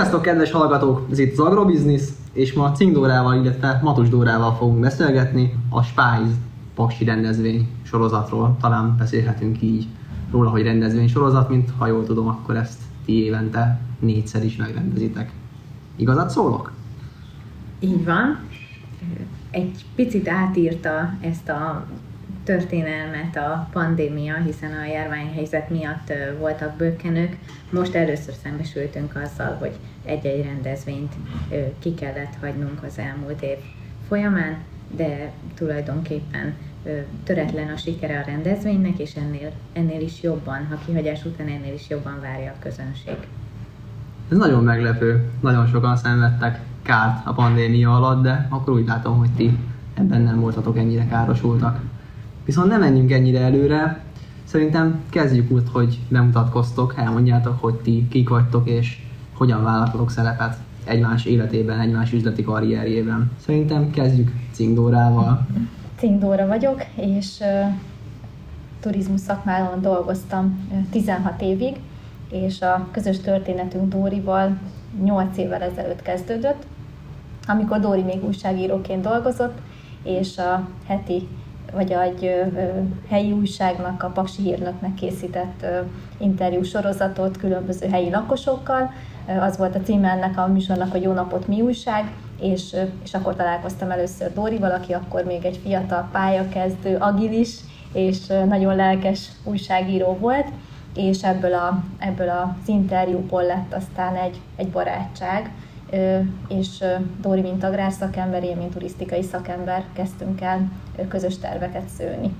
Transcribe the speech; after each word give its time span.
Sziasztok, 0.00 0.22
kedves 0.22 0.50
hallgatók! 0.50 1.06
Ez 1.10 1.18
itt 1.18 1.32
az 1.32 1.38
Agrobusiness, 1.38 2.02
és 2.32 2.52
ma 2.52 2.72
Cingdórával, 2.72 3.34
illetve 3.34 3.80
Matus 3.82 4.08
Dórával 4.08 4.54
fogunk 4.54 4.80
beszélgetni 4.80 5.54
a 5.70 5.82
Spice 5.82 6.36
paksi 6.74 7.04
rendezvény 7.04 7.68
sorozatról. 7.82 8.56
Talán 8.60 8.94
beszélhetünk 8.98 9.62
így 9.62 9.86
róla, 10.30 10.50
hogy 10.50 10.62
rendezvény 10.62 11.08
sorozat, 11.08 11.48
mint 11.48 11.70
ha 11.78 11.86
jól 11.86 12.04
tudom, 12.04 12.28
akkor 12.28 12.56
ezt 12.56 12.80
ti 13.04 13.24
évente 13.24 13.80
négyszer 13.98 14.44
is 14.44 14.56
megrendezitek. 14.56 15.32
Igazat 15.96 16.30
szólok? 16.30 16.72
Így 17.80 18.04
van. 18.04 18.38
Egy 19.50 19.84
picit 19.94 20.28
átírta 20.28 21.12
ezt 21.20 21.48
a 21.48 21.84
történelmet 22.44 23.36
a 23.36 23.68
pandémia, 23.72 24.34
hiszen 24.34 24.72
a 24.72 24.84
járványhelyzet 24.92 25.70
miatt 25.70 26.12
voltak 26.38 26.76
bőkenők. 26.76 27.36
Most 27.70 27.94
először 27.94 28.34
szembesültünk 28.42 29.16
azzal, 29.24 29.56
hogy 29.58 29.72
egy-egy 30.04 30.44
rendezvényt 30.44 31.14
ki 31.78 31.94
kellett 31.94 32.34
hagynunk 32.40 32.82
az 32.82 32.98
elmúlt 32.98 33.42
év 33.42 33.56
folyamán, 34.08 34.56
de 34.96 35.32
tulajdonképpen 35.54 36.54
töretlen 37.24 37.68
a 37.68 37.76
sikere 37.76 38.18
a 38.18 38.26
rendezvénynek, 38.26 38.98
és 38.98 39.14
ennél, 39.14 39.52
ennél 39.72 40.00
is 40.00 40.22
jobban, 40.22 40.66
ha 40.70 40.78
kihagyás 40.86 41.24
után 41.24 41.48
ennél 41.48 41.74
is 41.74 41.88
jobban 41.88 42.20
várja 42.20 42.50
a 42.50 42.62
közönség. 42.62 43.16
Ez 44.30 44.36
nagyon 44.36 44.64
meglepő. 44.64 45.30
Nagyon 45.40 45.66
sokan 45.66 45.96
szenvedtek 45.96 46.60
kárt 46.82 47.26
a 47.26 47.32
pandémia 47.32 47.96
alatt, 47.96 48.22
de 48.22 48.46
akkor 48.50 48.74
úgy 48.74 48.86
látom, 48.86 49.18
hogy 49.18 49.30
ti 49.30 49.58
ebben 49.94 50.20
nem 50.20 50.40
voltatok 50.40 50.78
ennyire 50.78 51.06
károsultak. 51.06 51.80
Viszont 52.50 52.68
nem 52.68 52.80
menjünk 52.80 53.12
ennyire 53.12 53.40
előre, 53.40 54.00
szerintem 54.44 55.00
kezdjük 55.10 55.50
úgy, 55.50 55.62
hogy 55.72 55.98
bemutatkoztok, 56.08 56.94
elmondjátok, 56.96 57.60
hogy 57.60 57.74
ti 57.74 58.06
kik 58.08 58.28
vagytok, 58.28 58.68
és 58.68 59.02
hogyan 59.34 59.62
vállaltatok 59.62 60.10
szerepet 60.10 60.56
egymás 60.84 61.24
életében, 61.24 61.80
egymás 61.80 62.12
üzleti 62.12 62.42
karrierjében. 62.42 63.30
Szerintem 63.40 63.90
kezdjük 63.90 64.32
Cingdórával. 64.52 65.46
Cingdóra 65.96 66.46
vagyok, 66.46 66.82
és 66.94 67.38
turizmus 68.80 69.20
szakmában 69.20 69.80
dolgoztam 69.80 70.68
uh, 70.70 70.78
16 70.90 71.40
évig, 71.42 71.76
és 72.30 72.60
a 72.60 72.88
közös 72.90 73.18
történetünk 73.20 73.92
Dórival 73.92 74.58
8 75.02 75.36
évvel 75.36 75.62
ezelőtt 75.62 76.02
kezdődött, 76.02 76.66
amikor 77.46 77.80
Dóri 77.80 78.02
még 78.02 78.24
újságíróként 78.24 79.02
dolgozott, 79.02 79.58
és 80.02 80.38
a 80.38 80.68
heti 80.86 81.28
vagy 81.72 81.92
egy 81.92 82.34
helyi 83.08 83.32
újságnak, 83.32 84.02
a 84.02 84.08
Paksi 84.08 84.42
Hírnöknek 84.42 84.94
készített 84.94 85.66
interjú 86.18 86.62
sorozatot 86.62 87.36
különböző 87.36 87.88
helyi 87.88 88.10
lakosokkal. 88.10 88.92
Az 89.40 89.56
volt 89.56 89.74
a 89.74 89.80
címe 89.80 90.08
ennek 90.08 90.38
a 90.38 90.46
műsornak, 90.46 90.90
hogy 90.90 91.02
Jó 91.02 91.12
napot, 91.12 91.48
mi 91.48 91.60
újság, 91.60 92.10
és, 92.40 92.76
és 93.04 93.14
akkor 93.14 93.36
találkoztam 93.36 93.90
először 93.90 94.32
Dórival, 94.32 94.70
aki 94.70 94.92
akkor 94.92 95.24
még 95.24 95.44
egy 95.44 95.60
fiatal 95.62 96.08
pályakezdő, 96.12 96.96
agilis, 96.96 97.56
és 97.92 98.26
nagyon 98.26 98.76
lelkes 98.76 99.28
újságíró 99.44 100.16
volt, 100.20 100.46
és 100.94 101.22
ebből, 101.22 101.54
a, 101.54 101.82
ebből 101.98 102.28
az 102.28 102.68
interjúból 102.68 103.42
lett 103.42 103.74
aztán 103.74 104.14
egy, 104.14 104.40
egy 104.56 104.68
barátság, 104.68 105.50
és 106.48 106.84
Dóri, 107.20 107.40
mint 107.40 107.64
agrárszakember, 107.64 108.42
én, 108.42 108.56
mint 108.56 108.70
turisztikai 108.70 109.22
szakember 109.22 109.84
kezdtünk 109.92 110.40
el 110.40 110.72
közös 111.08 111.38
terveket 111.38 111.88
szőni. 111.88 112.30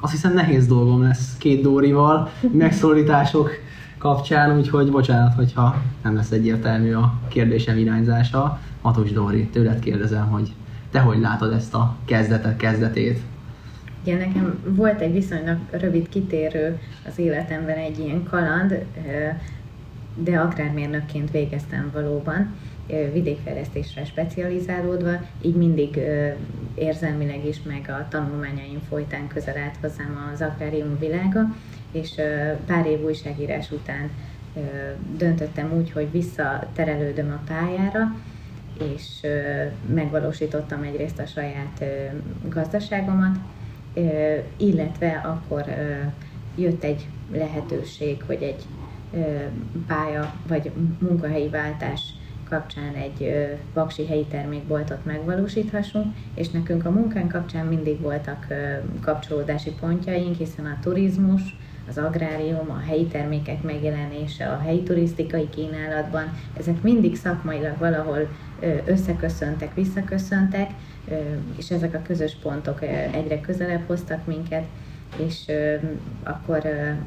Azt 0.00 0.12
hiszem 0.12 0.32
nehéz 0.32 0.66
dolgom 0.66 1.02
lesz 1.02 1.36
két 1.38 1.62
Dórival, 1.62 2.30
megszólítások 2.52 3.50
kapcsán, 3.98 4.56
úgyhogy 4.56 4.90
bocsánat, 4.90 5.34
hogyha 5.34 5.82
nem 6.02 6.14
lesz 6.14 6.30
egyértelmű 6.30 6.92
a 6.92 7.12
kérdésem 7.28 7.78
irányzása. 7.78 8.58
Matos 8.82 9.12
Dóri, 9.12 9.46
tőled 9.46 9.78
kérdezem, 9.78 10.26
hogy 10.26 10.52
te 10.90 11.00
hogy 11.00 11.18
látod 11.20 11.52
ezt 11.52 11.74
a 11.74 11.94
kezdetet, 12.04 12.56
kezdetét? 12.56 13.20
Igen, 14.04 14.18
nekem 14.18 14.58
volt 14.64 15.00
egy 15.00 15.12
viszonylag 15.12 15.58
rövid 15.70 16.08
kitérő 16.08 16.78
az 17.08 17.18
életemben 17.18 17.76
egy 17.76 17.98
ilyen 17.98 18.22
kaland, 18.22 18.84
de 20.14 20.38
agrármérnökként 20.38 21.30
végeztem 21.30 21.90
valóban, 21.92 22.54
vidékfejlesztésre 23.12 24.04
specializálódva, 24.04 25.10
így 25.42 25.54
mindig 25.54 26.00
érzelmileg 26.74 27.46
is, 27.46 27.62
meg 27.62 27.88
a 27.88 28.06
tanulmányaim 28.08 28.80
folytán 28.88 29.28
közel 29.28 29.56
állt 29.56 29.76
hozzám 29.80 30.30
az 30.32 30.40
agrárium 30.40 30.98
világa, 30.98 31.54
és 31.92 32.14
pár 32.66 32.86
év 32.86 33.04
újságírás 33.04 33.70
után 33.70 34.10
döntöttem 35.16 35.72
úgy, 35.72 35.90
hogy 35.90 36.10
visszaterelődöm 36.10 37.30
a 37.30 37.44
pályára, 37.46 38.16
és 38.92 39.20
megvalósítottam 39.94 40.82
egyrészt 40.82 41.18
a 41.18 41.26
saját 41.26 41.84
gazdaságomat, 42.48 43.36
illetve 44.56 45.20
akkor 45.24 45.64
jött 46.56 46.84
egy 46.84 47.06
lehetőség, 47.32 48.22
hogy 48.26 48.42
egy 48.42 48.62
pálya 49.86 50.34
vagy 50.48 50.72
munkahelyi 50.98 51.48
váltás 51.48 52.00
kapcsán 52.48 52.94
egy 52.94 53.48
vaksi 53.74 54.06
helyi 54.06 54.24
termékboltot 54.24 55.04
megvalósíthassunk, 55.04 56.14
és 56.34 56.50
nekünk 56.50 56.84
a 56.84 56.90
munkánk 56.90 57.32
kapcsán 57.32 57.66
mindig 57.66 58.00
voltak 58.00 58.46
kapcsolódási 59.00 59.70
pontjaink, 59.80 60.36
hiszen 60.36 60.66
a 60.66 60.78
turizmus, 60.82 61.56
az 61.88 61.98
agrárium, 61.98 62.70
a 62.70 62.82
helyi 62.86 63.06
termékek 63.06 63.62
megjelenése, 63.62 64.46
a 64.46 64.58
helyi 64.58 64.82
turisztikai 64.82 65.48
kínálatban, 65.48 66.38
ezek 66.58 66.82
mindig 66.82 67.16
szakmailag 67.16 67.78
valahol 67.78 68.28
összeköszöntek, 68.84 69.74
visszaköszöntek, 69.74 70.70
és 71.56 71.70
ezek 71.70 71.94
a 71.94 72.02
közös 72.06 72.36
pontok 72.42 72.82
egyre 73.12 73.40
közelebb 73.40 73.86
hoztak 73.86 74.26
minket, 74.26 74.64
és 75.16 75.44
akkor 76.22 76.62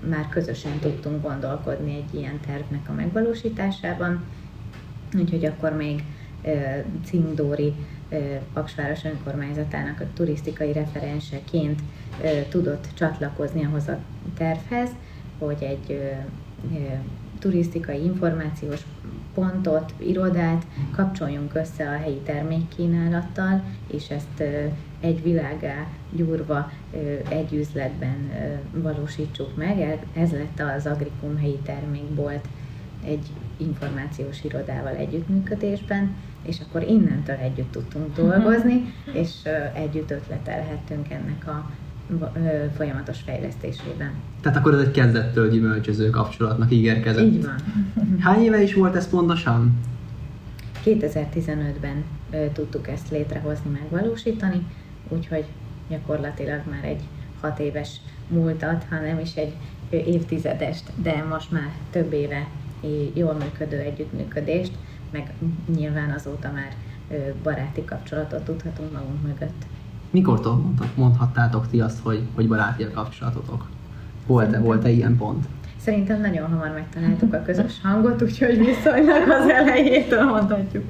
már 0.10 0.28
közösen 0.30 0.80
tudtunk 0.80 1.22
gondolkodni 1.22 1.96
egy 1.96 2.20
ilyen 2.20 2.40
tervnek 2.46 2.90
a 2.90 2.94
megvalósításában, 2.94 4.24
úgyhogy 5.20 5.46
akkor 5.46 5.72
még 5.72 6.04
Cingdóri 7.06 7.74
Paksváros 8.54 9.04
önkormányzatának 9.04 10.00
a 10.00 10.14
turisztikai 10.14 10.74
referenseként 10.74 11.82
tudott 12.50 12.88
csatlakozni 12.94 13.66
ahhoz 13.66 13.88
a 13.88 13.98
tervhez, 14.38 14.90
hogy 15.40 15.64
egy 15.64 16.02
turisztikai 17.40 18.04
információs 18.04 18.82
pontot, 19.34 19.94
irodát 19.98 20.66
kapcsoljunk 20.96 21.56
össze 21.56 21.90
a 21.90 21.98
helyi 21.98 22.22
termékkínálattal, 22.26 23.64
és 23.88 24.10
ezt 24.10 24.44
egy 25.00 25.24
világá 25.24 25.88
gyúrva 26.12 26.72
egy 27.30 27.54
üzletben 27.54 28.32
valósítsuk 28.72 29.56
meg. 29.56 30.00
Ez 30.14 30.32
lett 30.32 30.62
az 30.78 30.86
Agricum 30.86 31.38
helyi 31.38 31.60
termékbolt 31.66 32.48
egy 33.06 33.26
információs 33.58 34.44
irodával 34.44 34.96
együttműködésben, 34.96 36.16
és 36.42 36.58
akkor 36.68 36.84
innentől 36.84 37.36
együtt 37.36 37.72
tudtunk 37.72 38.16
dolgozni, 38.16 38.94
és 39.14 39.30
együtt 39.74 40.12
ötletelhettünk 40.12 41.10
ennek 41.10 41.48
a 41.48 41.70
folyamatos 42.76 43.22
fejlesztésében. 43.22 44.12
Tehát 44.42 44.58
akkor 44.58 44.74
ez 44.74 44.80
egy 44.80 44.92
kezdettől 44.92 45.50
gyümölcsöző 45.50 46.10
kapcsolatnak 46.10 46.72
ígérkezett. 46.72 47.24
Így 47.24 47.46
van. 47.46 47.56
Hány 48.20 48.42
éve 48.42 48.62
is 48.62 48.74
volt 48.74 48.96
ez 48.96 49.10
pontosan? 49.10 49.80
2015-ben 50.86 52.04
tudtuk 52.54 52.88
ezt 52.88 53.10
létrehozni, 53.12 53.70
megvalósítani, 53.70 54.66
úgyhogy 55.10 55.46
gyakorlatilag 55.90 56.62
már 56.70 56.84
egy 56.84 57.02
hat 57.42 57.60
éves 57.60 57.90
múltat, 58.28 58.86
ha 58.90 59.00
nem 59.00 59.20
is 59.20 59.36
egy 59.36 59.54
évtizedest, 59.90 60.92
de 61.02 61.26
most 61.30 61.52
már 61.52 61.72
több 61.90 62.14
éve 62.14 62.48
jól 63.14 63.34
működő 63.34 63.78
együttműködést, 63.78 64.72
meg 65.12 65.34
nyilván 65.76 66.12
azóta 66.12 66.52
már 66.52 66.76
baráti 67.44 67.86
kapcsolatot 67.86 68.44
tudhatunk 68.44 68.92
magunk 68.92 69.22
mögött. 69.22 69.66
Mikortól 70.10 70.74
mondhattátok 70.96 71.70
ti 71.70 71.80
azt, 71.80 72.00
hogy, 72.00 72.22
hogy 72.36 72.48
baráti 72.48 72.84
a 72.84 72.92
kapcsolatotok? 72.92 73.70
Volt-e, 74.26 74.60
volt-e 74.60 74.90
ilyen 74.90 75.18
pont? 75.18 75.46
Szerintem 75.78 76.22
nagyon 76.22 76.50
hamar 76.50 76.74
megtaláltuk 76.74 77.34
a 77.34 77.42
közös 77.42 77.82
hangot, 77.84 78.22
úgyhogy 78.22 78.58
viszonylag 78.58 79.30
az 79.30 79.50
elejétől 79.50 80.24
mondhatjuk. 80.24 80.84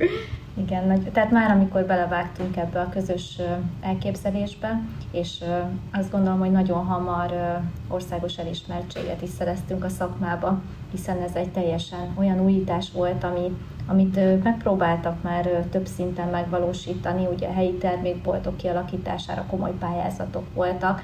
Igen, 0.57 0.87
nagy, 0.87 1.11
tehát 1.11 1.31
már 1.31 1.51
amikor 1.51 1.85
belevágtunk 1.85 2.57
ebbe 2.57 2.79
a 2.79 2.89
közös 2.89 3.39
elképzelésbe, 3.81 4.81
és 5.11 5.43
azt 5.91 6.11
gondolom, 6.11 6.39
hogy 6.39 6.51
nagyon 6.51 6.85
hamar 6.85 7.59
országos 7.87 8.37
elismertséget 8.37 9.21
is 9.21 9.29
szereztünk 9.29 9.83
a 9.83 9.89
szakmába, 9.89 10.61
hiszen 10.91 11.21
ez 11.21 11.35
egy 11.35 11.49
teljesen 11.49 12.13
olyan 12.15 12.39
újítás 12.39 12.91
volt, 12.91 13.23
ami, 13.23 13.57
amit 13.87 14.43
megpróbáltak 14.43 15.23
már 15.23 15.45
több 15.69 15.85
szinten 15.85 16.27
megvalósítani, 16.27 17.25
ugye 17.33 17.47
a 17.47 17.53
helyi 17.53 17.73
termékboltok 17.73 18.57
kialakítására 18.57 19.45
komoly 19.49 19.73
pályázatok 19.79 20.53
voltak, 20.53 21.01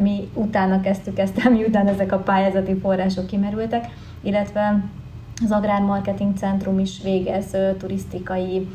mi 0.00 0.30
utána 0.34 0.80
kezdtük 0.80 1.18
ezt, 1.18 1.48
miután 1.50 1.86
ezek 1.86 2.12
a 2.12 2.18
pályázati 2.18 2.74
források 2.74 3.26
kimerültek, 3.26 3.86
illetve 4.20 4.82
az 5.44 5.50
Agrármarketing 5.50 6.36
Centrum 6.36 6.78
is 6.78 7.02
végez 7.02 7.56
turisztikai 7.78 8.68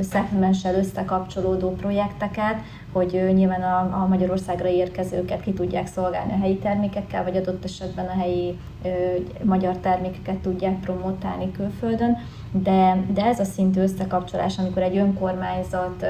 szegmenssel 0.00 0.74
összekapcsolódó 0.74 1.70
projekteket, 1.70 2.56
hogy 2.92 3.30
nyilván 3.34 3.62
a, 3.62 4.02
a 4.02 4.06
Magyarországra 4.06 4.68
érkezőket 4.68 5.40
ki 5.40 5.52
tudják 5.52 5.86
szolgálni 5.86 6.32
a 6.32 6.38
helyi 6.38 6.56
termékekkel, 6.56 7.24
vagy 7.24 7.36
adott 7.36 7.64
esetben 7.64 8.06
a 8.06 8.18
helyi 8.18 8.58
ö, 8.82 8.88
magyar 9.42 9.76
termékeket 9.76 10.36
tudják 10.36 10.80
promotálni 10.80 11.52
külföldön. 11.52 12.16
De, 12.52 13.04
de 13.12 13.24
ez 13.24 13.40
a 13.40 13.44
szintű 13.44 13.80
összekapcsolás, 13.80 14.58
amikor 14.58 14.82
egy 14.82 14.96
önkormányzat 14.96 16.02
ö, 16.02 16.06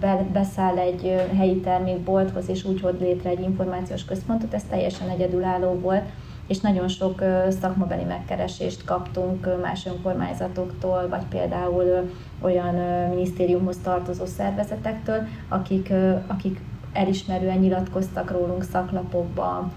be, 0.00 0.24
beszáll 0.32 0.78
egy 0.78 1.28
helyi 1.36 1.60
termékbolthoz, 1.60 2.48
és 2.48 2.64
úgy 2.64 2.80
hoz 2.80 2.94
létre 3.00 3.30
egy 3.30 3.40
információs 3.40 4.04
központot, 4.04 4.54
ez 4.54 4.64
teljesen 4.70 5.08
egyedülálló 5.08 5.78
volt 5.80 6.04
és 6.48 6.60
nagyon 6.60 6.88
sok 6.88 7.22
szakmabeli 7.60 8.04
megkeresést 8.04 8.84
kaptunk 8.84 9.60
más 9.60 9.86
önkormányzatoktól, 9.86 11.08
vagy 11.08 11.24
például 11.28 12.10
olyan 12.40 12.74
minisztériumhoz 13.08 13.78
tartozó 13.82 14.26
szervezetektől, 14.26 15.26
akik, 15.48 15.92
akik 16.26 16.60
elismerően 16.92 17.58
nyilatkoztak 17.58 18.30
rólunk 18.30 18.62
szaklapokba, 18.62 19.70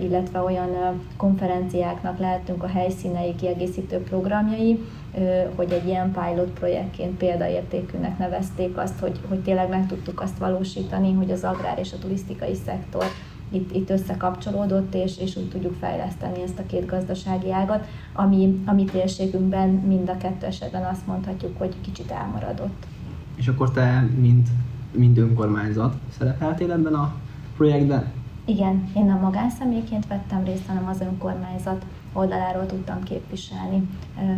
illetve 0.00 0.40
olyan 0.40 0.70
konferenciáknak 1.16 2.18
lehetünk 2.18 2.62
a 2.62 2.66
helyszínei 2.66 3.34
kiegészítő 3.34 4.02
programjai, 4.02 4.84
hogy 5.54 5.72
egy 5.72 5.86
ilyen 5.86 6.12
pilot 6.12 6.50
projektként 6.50 7.16
példaértékűnek 7.16 8.18
nevezték 8.18 8.76
azt, 8.76 8.98
hogy, 9.00 9.20
hogy 9.28 9.42
tényleg 9.42 9.68
meg 9.68 9.86
tudtuk 9.86 10.20
azt 10.20 10.38
valósítani, 10.38 11.12
hogy 11.12 11.30
az 11.30 11.44
agrár 11.44 11.78
és 11.78 11.92
a 11.92 11.98
turisztikai 11.98 12.54
szektor 12.54 13.04
itt, 13.50 13.74
itt 13.74 13.90
összekapcsolódott, 13.90 14.94
és, 14.94 15.18
és 15.18 15.36
úgy 15.36 15.48
tudjuk 15.48 15.74
fejleszteni 15.80 16.42
ezt 16.42 16.58
a 16.58 16.66
két 16.66 16.86
gazdasági 16.86 17.52
ágat, 17.52 17.86
ami 18.12 18.62
a 18.64 18.72
mi 18.72 18.84
térségünkben 18.84 19.68
mind 19.68 20.08
a 20.08 20.16
kettő 20.16 20.46
esetben 20.46 20.84
azt 20.84 21.06
mondhatjuk, 21.06 21.58
hogy 21.58 21.74
kicsit 21.80 22.10
elmaradott. 22.10 22.86
És 23.34 23.48
akkor 23.48 23.70
te, 23.70 24.08
mint, 24.20 24.48
mint 24.92 25.18
önkormányzat 25.18 25.94
szerepeltél 26.18 26.72
ebben 26.72 26.94
a 26.94 27.14
projektben? 27.56 28.12
Igen, 28.44 28.90
én 28.96 29.04
nem 29.04 29.18
magánszemélyként 29.18 30.06
vettem 30.06 30.44
részt, 30.44 30.66
hanem 30.66 30.88
az 30.88 31.00
önkormányzat 31.00 31.84
oldaláról 32.12 32.66
tudtam 32.66 33.02
képviselni 33.02 33.88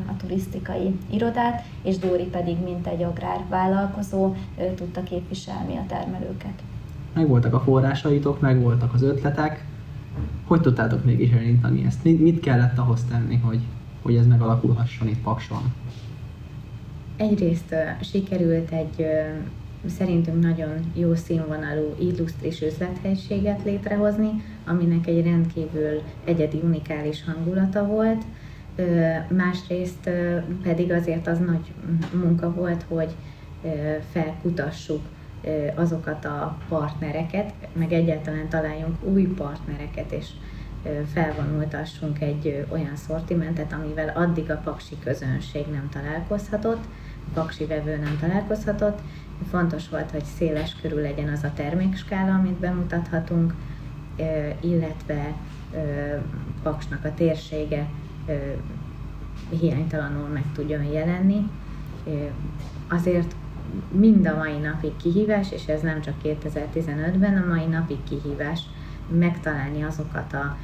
a 0.09 0.17
turisztikai 0.17 0.99
irodát, 1.11 1.65
és 1.83 1.99
Dóri 1.99 2.25
pedig, 2.25 2.62
mint 2.62 2.87
egy 2.87 3.03
agrárvállalkozó, 3.03 4.35
tudta 4.75 5.03
képviselni 5.03 5.77
a 5.77 5.85
termelőket 5.87 6.62
megvoltak 7.12 7.55
a 7.55 7.61
forrásaitok, 7.61 8.41
megvoltak 8.41 8.95
az 8.95 9.03
ötletek, 9.03 9.65
hogy 10.45 10.61
tudtátok 10.61 11.05
mégis 11.05 11.31
elindítani 11.31 11.85
ezt? 11.87 12.05
Mit 12.05 12.41
kellett 12.41 12.79
ahhoz 12.79 13.05
tenni, 13.05 13.37
hogy, 13.37 13.61
hogy 14.03 14.15
ez 14.15 14.27
megalakulhasson 14.27 15.09
itt 15.09 15.23
Pakson? 15.23 15.62
Egyrészt 17.17 17.73
uh, 17.73 18.05
sikerült 18.05 18.71
egy 18.71 19.07
szerintünk 19.87 20.43
nagyon 20.43 20.75
jó 20.95 21.15
színvonalú, 21.15 21.95
illusztris 21.99 22.62
üzlethelyiséget 22.62 23.65
létrehozni, 23.65 24.31
aminek 24.67 25.07
egy 25.07 25.25
rendkívül 25.25 26.03
egyedi, 26.25 26.61
unikális 26.65 27.25
hangulata 27.25 27.87
volt. 27.87 28.23
Uh, 28.79 29.37
másrészt 29.37 30.11
pedig 30.62 30.93
azért 30.93 31.27
az 31.27 31.39
nagy 31.39 31.73
munka 32.23 32.53
volt, 32.53 32.85
hogy 32.89 33.15
felkutassuk 34.12 35.01
azokat 35.75 36.25
a 36.25 36.57
partnereket, 36.69 37.53
meg 37.73 37.93
egyáltalán 37.93 38.49
találjunk 38.49 39.03
új 39.03 39.27
partnereket, 39.27 40.13
és 40.13 40.27
felvonultassunk 41.13 42.21
egy 42.21 42.67
olyan 42.69 42.97
szortimentet, 42.97 43.73
amivel 43.73 44.09
addig 44.09 44.51
a 44.51 44.57
paksi 44.57 44.97
közönség 45.05 45.67
nem 45.67 45.89
találkozhatott, 45.89 46.85
paksi 47.35 47.65
vevő 47.65 47.97
nem 47.97 48.19
találkozhatott. 48.21 48.99
Fontos 49.51 49.89
volt, 49.89 50.11
hogy 50.11 50.25
széles 50.25 50.77
körül 50.83 51.01
legyen 51.01 51.29
az 51.29 51.43
a 51.43 51.53
termékskála, 51.55 52.35
amit 52.35 52.59
bemutathatunk, 52.59 53.55
illetve 54.61 55.35
paksnak 56.63 57.05
a 57.05 57.15
térsége 57.15 57.89
hiánytalanul 59.61 60.29
meg 60.29 60.45
tudjon 60.55 60.85
jelenni. 60.85 61.51
Azért 62.89 63.35
mind 63.91 64.27
a 64.27 64.37
mai 64.37 64.59
napig 64.59 64.97
kihívás, 64.97 65.53
és 65.53 65.67
ez 65.67 65.81
nem 65.81 66.01
csak 66.01 66.15
2015-ben, 66.25 67.37
a 67.37 67.47
mai 67.49 67.65
napig 67.65 67.99
kihívás 68.09 68.61
megtalálni 69.19 69.83
azokat 69.83 70.33
a 70.33 70.57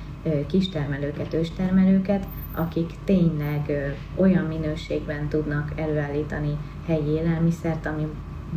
kistermelőket, 0.46 1.34
őstermelőket, 1.34 2.26
akik 2.54 2.90
tényleg 3.04 3.94
olyan 4.14 4.44
minőségben 4.44 5.28
tudnak 5.28 5.72
előállítani 5.76 6.56
helyi 6.86 7.08
élelmiszert, 7.08 7.86
ami 7.86 8.06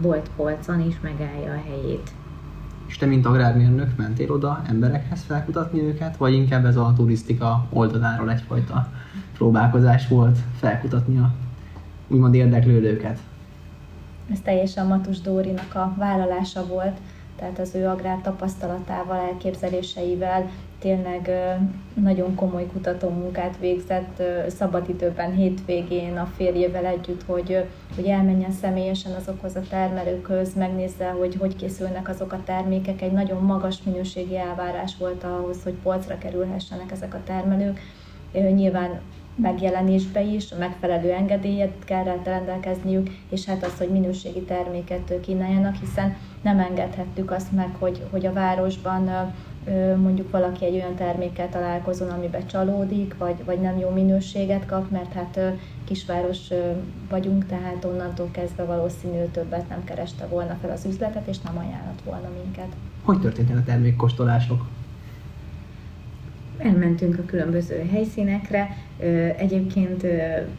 bolt 0.02 0.30
polcon 0.36 0.88
is 0.88 1.00
megállja 1.02 1.52
a 1.52 1.64
helyét. 1.68 2.12
És 2.88 2.98
te, 2.98 3.06
mint 3.06 3.26
agrármérnök 3.26 3.96
mentél 3.98 4.32
oda 4.32 4.62
emberekhez 4.68 5.22
felkutatni 5.22 5.82
őket, 5.82 6.18
vagy 6.18 6.34
inkább 6.34 6.66
ez 6.66 6.76
a 6.76 6.94
turisztika 6.96 7.68
oldaláról 7.70 8.32
egyfajta 8.32 8.92
próbálkozás 9.34 10.08
volt 10.08 10.38
felkutatni 10.60 11.18
a 11.18 11.34
úgymond 12.08 12.34
érdeklődőket? 12.34 13.20
Ez 14.32 14.40
teljesen 14.44 14.88
Matus 14.88 15.22
Dórinak 15.22 15.76
a 15.76 15.94
vállalása 15.98 16.66
volt, 16.66 16.98
tehát 17.40 17.60
az 17.60 17.76
ő 17.76 17.88
agrár 17.88 18.22
tapasztalatával, 18.22 19.18
elképzeléseivel 19.18 20.50
tényleg 20.80 21.32
nagyon 21.94 22.36
komoly 22.36 22.66
kutatómunkát 22.66 23.58
végzett 23.60 24.22
szabadidőben, 24.48 25.34
hétvégén 25.34 26.18
a 26.18 26.32
férjével 26.36 26.86
együtt, 26.86 27.24
hogy, 27.24 27.66
hogy 27.96 28.06
elmenjen 28.06 28.52
személyesen 28.52 29.12
azokhoz 29.14 29.56
a 29.56 29.62
termelőkhöz, 29.70 30.56
megnézze, 30.56 31.10
hogy 31.10 31.36
hogy 31.40 31.56
készülnek 31.56 32.10
azok 32.10 32.34
a 32.34 32.44
termékek. 32.46 33.02
Egy 33.02 33.12
nagyon 33.12 33.44
magas 33.44 33.78
minőségi 33.84 34.38
elvárás 34.38 34.98
volt 34.98 35.24
ahhoz, 35.24 35.64
hogy 35.64 35.76
polcra 35.84 36.18
kerülhessenek 36.18 36.92
ezek 36.92 37.14
a 37.14 37.24
termelők. 37.26 37.80
Nyilván 38.32 39.00
megjelenésbe 39.42 40.22
is, 40.22 40.52
a 40.52 40.58
megfelelő 40.58 41.12
engedélyet 41.12 41.74
kell 41.86 42.04
rendelkezniük, 42.04 43.10
és 43.30 43.46
hát 43.46 43.64
az, 43.64 43.78
hogy 43.78 43.90
minőségi 43.90 44.42
terméket 44.42 45.14
kínáljanak, 45.22 45.76
hiszen 45.76 46.16
nem 46.42 46.60
engedhettük 46.60 47.32
azt 47.32 47.52
meg, 47.52 47.76
hogy, 47.80 48.04
hogy 48.12 48.26
a 48.26 48.34
városban 48.34 49.34
mondjuk 50.02 50.32
valaki 50.32 50.66
egy 50.66 50.74
olyan 50.74 50.96
termékkel 50.96 51.50
találkozon, 51.50 52.10
amiben 52.10 52.48
csalódik, 52.48 53.18
vagy, 53.18 53.46
vagy 53.46 53.60
nem 53.60 53.78
jó 53.78 53.90
minőséget 53.90 54.66
kap, 54.66 54.90
mert 54.90 55.14
hát 55.14 55.40
kisváros 55.86 56.48
vagyunk, 57.10 57.46
tehát 57.46 57.86
onnantól 57.86 58.30
kezdve 58.32 58.64
valószínű 58.64 59.24
többet 59.32 59.70
nem 59.70 59.84
kereste 59.84 60.28
volna 60.28 60.58
fel 60.62 60.72
az 60.72 60.86
üzletet, 60.86 61.28
és 61.28 61.40
nem 61.40 61.58
ajánlott 61.58 62.02
volna 62.04 62.30
minket. 62.44 62.76
Hogy 63.04 63.20
történtek 63.20 63.58
a 63.58 63.64
termékkóstolások? 63.64 64.66
Elmentünk 66.60 67.18
a 67.20 67.26
különböző 67.26 67.88
helyszínekre. 67.92 68.78
Egyébként 69.38 70.06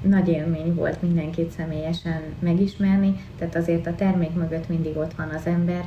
nagy 0.03 0.29
élmény 0.29 0.75
volt 0.75 1.03
mindenkit 1.03 1.51
személyesen 1.51 2.23
megismerni, 2.39 3.15
tehát 3.39 3.57
azért 3.57 3.87
a 3.87 3.95
termék 3.95 4.35
mögött 4.35 4.69
mindig 4.69 4.97
ott 4.97 5.15
van 5.15 5.29
az 5.29 5.47
ember, 5.47 5.85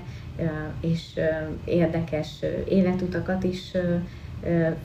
és 0.81 1.19
érdekes 1.65 2.29
életutakat 2.69 3.43
is 3.43 3.71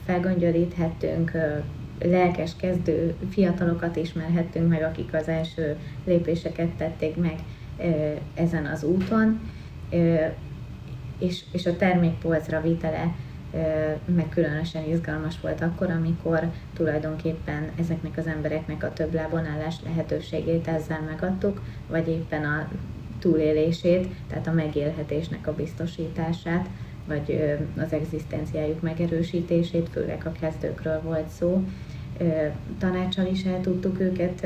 felgöngyölíthettünk, 0.05 1.31
lelkes 2.01 2.55
kezdő 2.55 3.15
fiatalokat 3.29 3.95
ismerhettünk 3.95 4.69
meg, 4.69 4.83
akik 4.83 5.13
az 5.13 5.27
első 5.27 5.75
lépéseket 6.05 6.69
tették 6.69 7.15
meg 7.15 7.35
ezen 8.33 8.65
az 8.65 8.83
úton, 8.83 9.39
és, 11.19 11.65
a 11.65 11.75
termékpolcra 11.75 12.61
vitele 12.61 13.13
meg 14.05 14.29
különösen 14.29 14.89
izgalmas 14.89 15.39
volt 15.41 15.61
akkor, 15.61 15.89
amikor 15.89 16.51
tulajdonképpen 16.73 17.69
ezeknek 17.79 18.17
az 18.17 18.27
embereknek 18.27 18.83
a 18.83 18.93
több 18.93 19.13
lábonállás 19.13 19.75
lehetőségét 19.83 20.67
ezzel 20.67 21.01
megadtuk, 21.01 21.61
vagy 21.87 22.07
éppen 22.07 22.43
a 22.43 22.67
túlélését, 23.19 24.07
tehát 24.27 24.47
a 24.47 24.51
megélhetésnek 24.51 25.47
a 25.47 25.53
biztosítását, 25.53 26.69
vagy 27.07 27.57
az 27.77 27.93
egzisztenciájuk 27.93 28.81
megerősítését, 28.81 29.89
főleg 29.89 30.21
a 30.25 30.31
kezdőkről 30.31 31.01
volt 31.01 31.27
szó. 31.27 31.63
Tanácsal 32.77 33.25
is 33.25 33.43
el 33.43 33.61
tudtuk 33.61 33.99
őket 33.99 34.45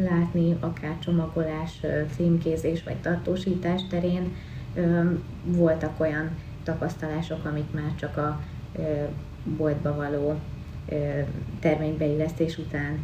látni, 0.00 0.56
akár 0.60 0.98
csomagolás, 0.98 1.80
címkézés 2.16 2.82
vagy 2.82 2.96
tartósítás 2.96 3.82
terén. 3.90 4.34
Voltak 5.44 6.00
olyan 6.00 6.30
tapasztalások, 6.62 7.44
amik 7.44 7.70
már 7.70 7.94
csak 7.94 8.16
a 8.16 8.40
boltba 9.56 9.94
való 9.94 10.38
terménybeillesztés 11.60 12.58
után 12.58 12.98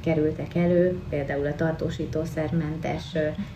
kerültek 0.00 0.54
elő, 0.54 0.98
például 1.08 1.46
a 1.46 1.54
tartósítószermentes 1.54 3.04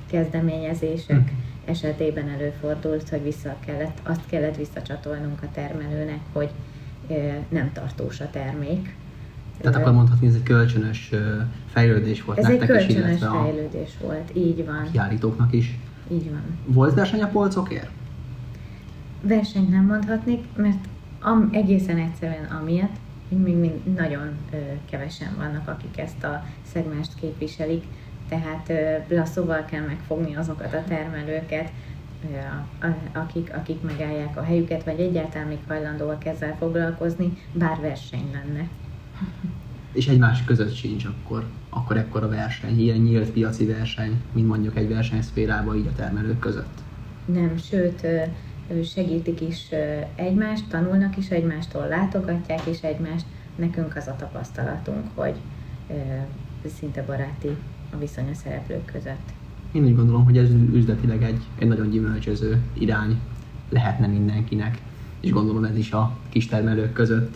kezdeményezések 0.06 1.28
hm. 1.28 1.71
esetében 1.71 2.28
előfordult, 2.28 3.09
hogy 3.09 3.23
vissza 3.23 3.56
kellett, 3.66 3.99
azt 4.02 4.26
kellett 4.26 4.56
visszacsatolnunk 4.56 5.42
a 5.42 5.49
termelőnek, 5.52 6.21
hogy 6.32 6.50
nem 7.49 7.73
tartós 7.73 8.21
a 8.21 8.30
termék, 8.30 8.94
Tehát 9.61 9.78
akkor 9.78 9.92
mondhatni, 9.92 10.26
ez 10.26 10.35
egy 10.35 10.42
kölcsönös 10.42 11.11
fejlődés 11.66 12.25
volt 12.25 12.38
Ez 12.38 12.44
egy 12.44 12.59
nektek 12.59 12.80
is, 12.80 12.94
kölcsönös 12.94 13.23
a 13.23 13.40
fejlődés 13.42 13.90
volt, 14.00 14.30
így 14.37 14.66
van, 14.66 14.88
kiállítóknak 14.92 15.52
is. 15.52 15.78
így 16.11 16.30
van. 16.30 16.42
Volt 16.66 16.94
verseny 16.94 17.23
a 17.23 17.26
polcokért? 17.26 17.90
Versenyt 19.22 19.70
nem 19.70 19.84
mondhatnék, 19.84 20.44
mert 20.56 20.88
am, 21.20 21.48
egészen 21.52 21.98
egyszerűen 21.98 22.44
amiatt, 22.44 22.96
hogy 23.28 23.38
még 23.38 23.56
mind 23.56 23.94
nagyon 23.94 24.28
ö, 24.52 24.56
kevesen 24.90 25.34
vannak, 25.36 25.68
akik 25.68 25.98
ezt 25.98 26.24
a 26.24 26.44
szegmást 26.72 27.14
képviselik, 27.20 27.84
tehát 28.28 28.68
ö, 28.68 29.14
lasszóval 29.14 29.64
kell 29.64 29.86
megfogni 29.86 30.36
azokat 30.36 30.74
a 30.74 30.84
termelőket, 30.88 31.72
ö, 32.24 32.86
a, 32.86 33.18
akik, 33.18 33.54
akik 33.54 33.82
megállják 33.82 34.36
a 34.36 34.42
helyüket, 34.42 34.84
vagy 34.84 35.00
egyáltalán 35.00 35.46
még 35.46 35.58
hajlandóak 35.68 36.24
ezzel 36.24 36.56
foglalkozni, 36.58 37.32
bár 37.52 37.80
verseny 37.80 38.30
lenne. 38.32 38.68
És 39.92 40.08
egymás 40.08 40.44
között 40.44 40.74
sincs 40.74 41.04
akkor, 41.04 41.46
akkor 41.68 41.96
ekkora 41.96 42.28
verseny, 42.28 42.80
ilyen 42.80 42.98
nyílt 42.98 43.30
piaci 43.30 43.66
verseny, 43.66 44.20
mint 44.32 44.48
mondjuk 44.48 44.76
egy 44.76 44.88
versenyszférában 44.88 45.76
így 45.76 45.86
a 45.86 45.96
termelők 45.96 46.38
között. 46.38 46.78
Nem, 47.24 47.56
sőt, 47.56 48.02
ö, 48.02 48.22
segítik 48.85 49.40
is 49.40 49.69
egymást, 50.14 50.69
tanulnak 50.69 51.16
is 51.16 51.28
egymástól, 51.28 51.87
látogatják 51.88 52.66
is 52.66 52.81
egymást. 52.81 53.25
Nekünk 53.57 53.97
az 53.97 54.07
a 54.07 54.16
tapasztalatunk, 54.19 55.07
hogy 55.14 55.35
szinte 56.78 57.02
baráti 57.02 57.57
a 57.92 57.99
viszony 57.99 58.28
a 58.31 58.35
szereplők 58.35 58.85
között. 58.85 59.33
Én 59.73 59.85
úgy 59.85 59.97
gondolom, 59.97 60.25
hogy 60.25 60.38
ez 60.38 60.50
üzletileg 60.73 61.23
egy, 61.23 61.42
egy 61.59 61.69
nagyon 61.69 61.90
gyümölcsöző 61.90 62.62
irány 62.73 63.21
lehetne 63.69 64.07
mindenkinek, 64.07 64.78
és 65.21 65.31
gondolom 65.31 65.64
ez 65.64 65.76
is 65.76 65.92
a 65.92 66.16
kistermelők 66.28 66.92
között. 66.92 67.35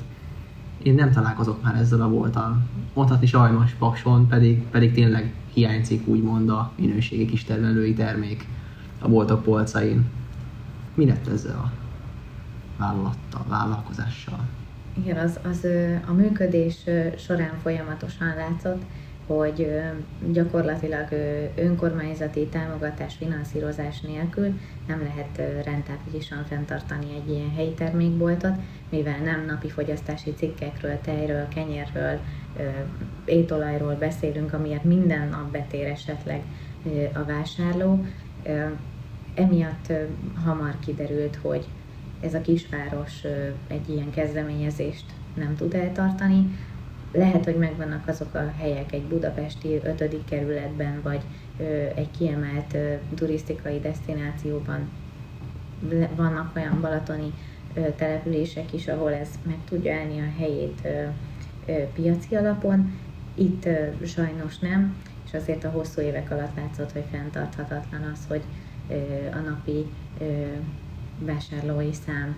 Én 0.82 0.94
nem 0.94 1.10
találkozok 1.10 1.62
már 1.62 1.74
ezzel 1.74 2.00
a 2.00 2.08
voltal. 2.08 2.62
Mondhatni 2.94 3.26
sajnos 3.26 3.72
Pakson, 3.72 4.28
pedig, 4.28 4.62
pedig 4.62 4.92
tényleg 4.92 5.32
hiányzik 5.52 6.06
úgymond 6.06 6.48
a 6.48 6.72
minőségi 6.78 7.26
kistermelői 7.26 7.94
termék 7.94 8.46
a 8.98 9.08
boltok 9.08 9.42
polcain. 9.42 10.04
Mi 10.96 11.06
lett 11.06 11.26
ezzel 11.26 11.56
a 11.56 11.72
vállalattal, 12.78 13.44
vállalkozással? 13.48 14.38
Igen, 14.98 15.16
az, 15.16 15.38
az 15.50 15.66
a 16.06 16.12
működés 16.12 16.76
során 17.18 17.58
folyamatosan 17.62 18.34
látszott, 18.36 18.82
hogy 19.26 19.70
gyakorlatilag 20.32 21.08
önkormányzati 21.54 22.46
támogatás, 22.46 23.14
finanszírozás 23.14 24.00
nélkül 24.00 24.58
nem 24.86 25.02
lehet 25.02 25.64
rentábilisan 25.64 26.44
fenntartani 26.48 27.06
egy 27.14 27.30
ilyen 27.30 27.52
helyi 27.54 27.72
termékboltot, 27.72 28.54
mivel 28.88 29.18
nem 29.24 29.44
napi 29.46 29.68
fogyasztási 29.68 30.34
cikkekről, 30.34 31.00
tejről, 31.00 31.48
kenyérről, 31.48 32.18
étolajról 33.24 33.94
beszélünk, 33.94 34.52
amiért 34.52 34.84
minden 34.84 35.28
nap 35.28 35.50
betér 35.50 35.86
esetleg 35.86 36.42
a 37.12 37.24
vásárló. 37.24 38.04
Emiatt 39.36 39.92
hamar 40.44 40.74
kiderült, 40.78 41.38
hogy 41.42 41.66
ez 42.20 42.34
a 42.34 42.40
kisváros 42.40 43.24
egy 43.66 43.88
ilyen 43.88 44.10
kezdeményezést 44.10 45.04
nem 45.34 45.56
tud 45.56 45.74
eltartani. 45.74 46.58
Lehet, 47.12 47.44
hogy 47.44 47.56
megvannak 47.56 48.08
azok 48.08 48.34
a 48.34 48.52
helyek 48.58 48.92
egy 48.92 49.02
budapesti 49.02 49.80
5. 49.84 50.24
kerületben, 50.28 51.00
vagy 51.02 51.20
egy 51.94 52.10
kiemelt 52.18 52.76
turisztikai 53.14 53.80
destinációban. 53.80 54.88
Vannak 56.14 56.56
olyan 56.56 56.80
balatoni 56.80 57.32
települések 57.96 58.72
is, 58.72 58.88
ahol 58.88 59.12
ez 59.12 59.28
meg 59.46 59.58
tudja 59.68 59.94
állni 59.94 60.20
a 60.20 60.38
helyét 60.38 60.88
piaci 61.94 62.34
alapon. 62.34 62.98
Itt 63.34 63.68
sajnos 64.04 64.58
nem, 64.58 64.96
és 65.26 65.34
azért 65.34 65.64
a 65.64 65.70
hosszú 65.70 66.00
évek 66.00 66.30
alatt 66.30 66.56
látszott, 66.56 66.92
hogy 66.92 67.04
fenntarthatatlan 67.10 68.02
az, 68.12 68.18
hogy 68.28 68.42
a 69.32 69.38
napi 69.38 69.86
vásárlói 71.18 71.92
szám 72.06 72.36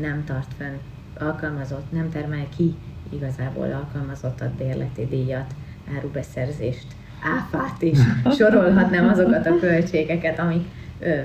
nem 0.00 0.24
tart 0.24 0.54
fönn, 0.56 0.76
alkalmazott, 1.18 1.92
nem 1.92 2.10
termel 2.10 2.46
ki 2.56 2.74
igazából 3.10 3.72
alkalmazottat, 3.72 4.50
bérleti 4.50 5.06
díjat, 5.06 5.54
árubeszerzést, 5.96 6.86
áfát 7.22 7.82
is, 7.82 7.98
sorolhatnám 8.38 9.08
azokat 9.08 9.46
a 9.46 9.58
költségeket, 9.58 10.38
amik 10.38 10.66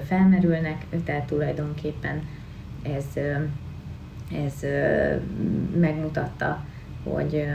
felmerülnek, 0.05 0.85
tehát 1.05 1.25
tulajdonképpen 1.25 2.21
ez, 2.83 3.05
ez 4.45 4.53
megmutatta, 5.79 6.65
hogy 7.03 7.47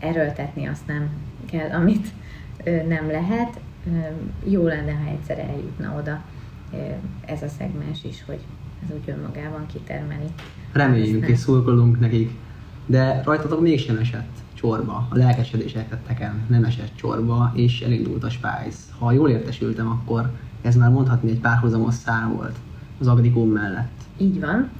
erőltetni 0.00 0.66
azt 0.66 0.86
nem 0.86 1.08
kell, 1.50 1.70
amit 1.70 2.06
nem 2.64 3.10
lehet. 3.10 3.60
Jó 4.44 4.66
lenne, 4.66 4.92
ha 4.92 5.10
egyszer 5.10 5.38
eljutna 5.38 5.96
oda 5.98 6.22
ez 7.26 7.42
a 7.42 7.48
szegmens 7.48 8.04
is, 8.04 8.24
hogy 8.26 8.40
ez 8.84 8.94
úgy 8.96 9.08
önmagában 9.10 9.66
kitermeli. 9.66 10.26
Reméljük 10.72 11.14
Aztán- 11.14 11.30
és 11.30 11.38
szurkolunk 11.38 12.00
nekik, 12.00 12.30
de 12.86 13.22
rajtatok 13.24 13.60
mégsem 13.60 13.96
esett 13.96 14.30
csorba, 14.54 15.06
a 15.10 15.16
lelkesedésetekeken 15.16 16.44
nem 16.48 16.64
esett 16.64 16.96
csorba, 16.96 17.52
és 17.54 17.80
elindult 17.80 18.24
a 18.24 18.30
Spice. 18.30 18.78
Ha 18.98 19.12
jól 19.12 19.30
értesültem, 19.30 19.88
akkor 19.88 20.30
ez 20.62 20.76
már 20.76 20.90
mondhatni 20.90 21.30
egy 21.30 21.40
párhuzamos 21.40 21.94
szám 21.94 22.34
volt 22.36 22.56
az 23.00 23.06
Agricum 23.06 23.50
mellett. 23.50 24.00
Így 24.18 24.40
van. 24.40 24.70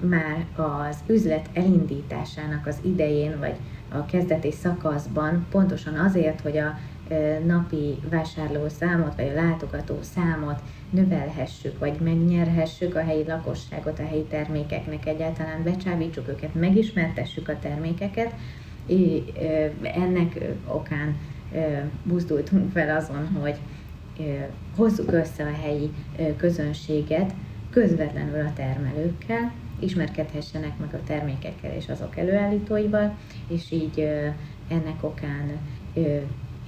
Már 0.00 0.46
az 0.56 0.96
üzlet 1.06 1.48
elindításának 1.52 2.66
az 2.66 2.78
idején, 2.82 3.38
vagy 3.38 3.54
a 3.92 4.04
kezdeti 4.04 4.52
szakaszban, 4.52 5.46
pontosan 5.50 5.94
azért, 5.94 6.40
hogy 6.40 6.56
a 6.58 6.78
napi 7.46 7.98
vásárló 8.10 8.68
számot, 8.68 9.14
vagy 9.14 9.28
a 9.28 9.42
látogató 9.42 9.98
számot 10.00 10.62
növelhessük, 10.90 11.78
vagy 11.78 12.00
megnyerhessük 12.00 12.94
a 12.94 13.04
helyi 13.04 13.24
lakosságot, 13.26 13.98
a 13.98 14.06
helyi 14.06 14.24
termékeknek 14.24 15.06
egyáltalán. 15.06 15.62
Becsábítsuk 15.62 16.28
őket, 16.28 16.54
megismertessük 16.54 17.48
a 17.48 17.58
termékeket, 17.58 18.34
ennek 19.82 20.38
okán 20.66 21.16
buzdultunk 22.02 22.72
fel 22.72 22.96
azon, 22.96 23.28
hogy 23.40 23.56
hozzuk 24.76 25.12
össze 25.12 25.44
a 25.44 25.62
helyi 25.62 25.90
közönséget 26.36 27.32
közvetlenül 27.70 28.46
a 28.46 28.52
termelőkkel, 28.52 29.52
ismerkedhessenek 29.78 30.78
meg 30.78 30.94
a 30.94 31.02
termékekkel 31.06 31.72
és 31.72 31.88
azok 31.88 32.16
előállítóival, 32.16 33.16
és 33.48 33.70
így 33.70 34.00
ennek 34.68 35.02
okán 35.02 35.58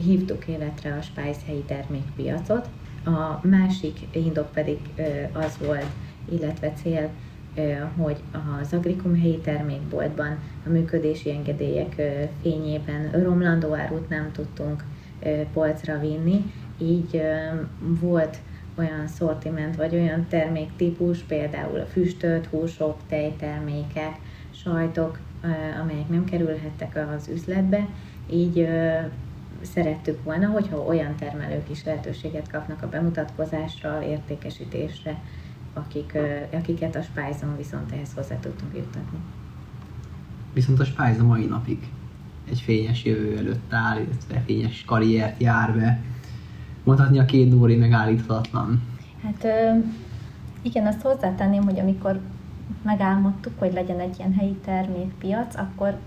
hívtuk 0.01 0.47
életre 0.47 0.97
a 0.97 1.03
Spice 1.03 1.41
helyi 1.47 1.63
termékpiacot. 1.67 2.69
A 3.05 3.47
másik 3.47 3.99
indok 4.13 4.53
pedig 4.53 4.79
az 5.33 5.59
volt, 5.67 5.87
illetve 6.33 6.73
cél, 6.73 7.11
hogy 7.97 8.17
az 8.61 8.73
Agricum 8.73 9.21
helyi 9.21 9.39
termékboltban 9.39 10.39
a 10.67 10.69
működési 10.69 11.31
engedélyek 11.31 12.03
fényében 12.43 13.11
romlandó 13.11 13.75
árut 13.75 14.09
nem 14.09 14.33
tudtunk 14.33 14.85
polcra 15.53 15.99
vinni, 15.99 16.53
így 16.79 17.23
volt 17.81 18.39
olyan 18.75 19.07
szortiment, 19.07 19.77
vagy 19.77 19.95
olyan 19.95 20.27
terméktípus, 20.29 21.19
például 21.19 21.79
a 21.81 21.87
füstölt 21.87 22.47
húsok, 22.47 22.97
tejtermékek, 23.09 24.19
sajtok, 24.51 25.19
amelyek 25.83 26.09
nem 26.09 26.25
kerülhettek 26.25 27.07
az 27.17 27.29
üzletbe, 27.29 27.89
így 28.31 28.69
szerettük 29.63 30.25
volna, 30.25 30.47
hogyha 30.47 30.77
olyan 30.77 31.17
termelők 31.17 31.71
is 31.71 31.85
lehetőséget 31.85 32.51
kapnak 32.51 32.83
a 32.83 32.89
bemutatkozásra, 32.89 34.03
értékesítésre, 34.03 35.23
akik, 35.75 36.19
akiket 36.53 36.97
a 36.97 37.03
Spice-on 37.03 37.57
viszont 37.57 37.93
ehhez 37.93 38.13
hozzá 38.15 38.39
tudtunk 38.39 38.77
juttatni. 38.77 39.19
Viszont 40.53 40.81
a 40.81 40.85
Spice 40.85 41.17
a 41.21 41.25
mai 41.25 41.45
napig 41.45 41.89
egy 42.51 42.61
fényes 42.61 43.05
jövő 43.05 43.37
előtt 43.37 43.73
áll, 43.73 43.99
illetve 43.99 44.43
fényes 44.47 44.85
karriert 44.85 45.41
jár 45.41 45.75
be. 45.75 46.01
Mondhatni 46.85 47.19
a 47.19 47.25
két 47.25 47.49
Dóri 47.49 47.77
megállíthatatlan. 47.77 48.83
Hát 49.23 49.47
igen, 50.63 50.87
azt 50.87 51.01
hozzátenném, 51.01 51.63
hogy 51.63 51.79
amikor 51.79 52.21
megálmodtuk, 52.83 53.53
hogy 53.59 53.73
legyen 53.73 54.01
egy 54.01 54.19
ilyen 54.19 54.35
helyi 54.35 54.57
termékpiac, 54.65 55.57
akkor, 55.57 55.99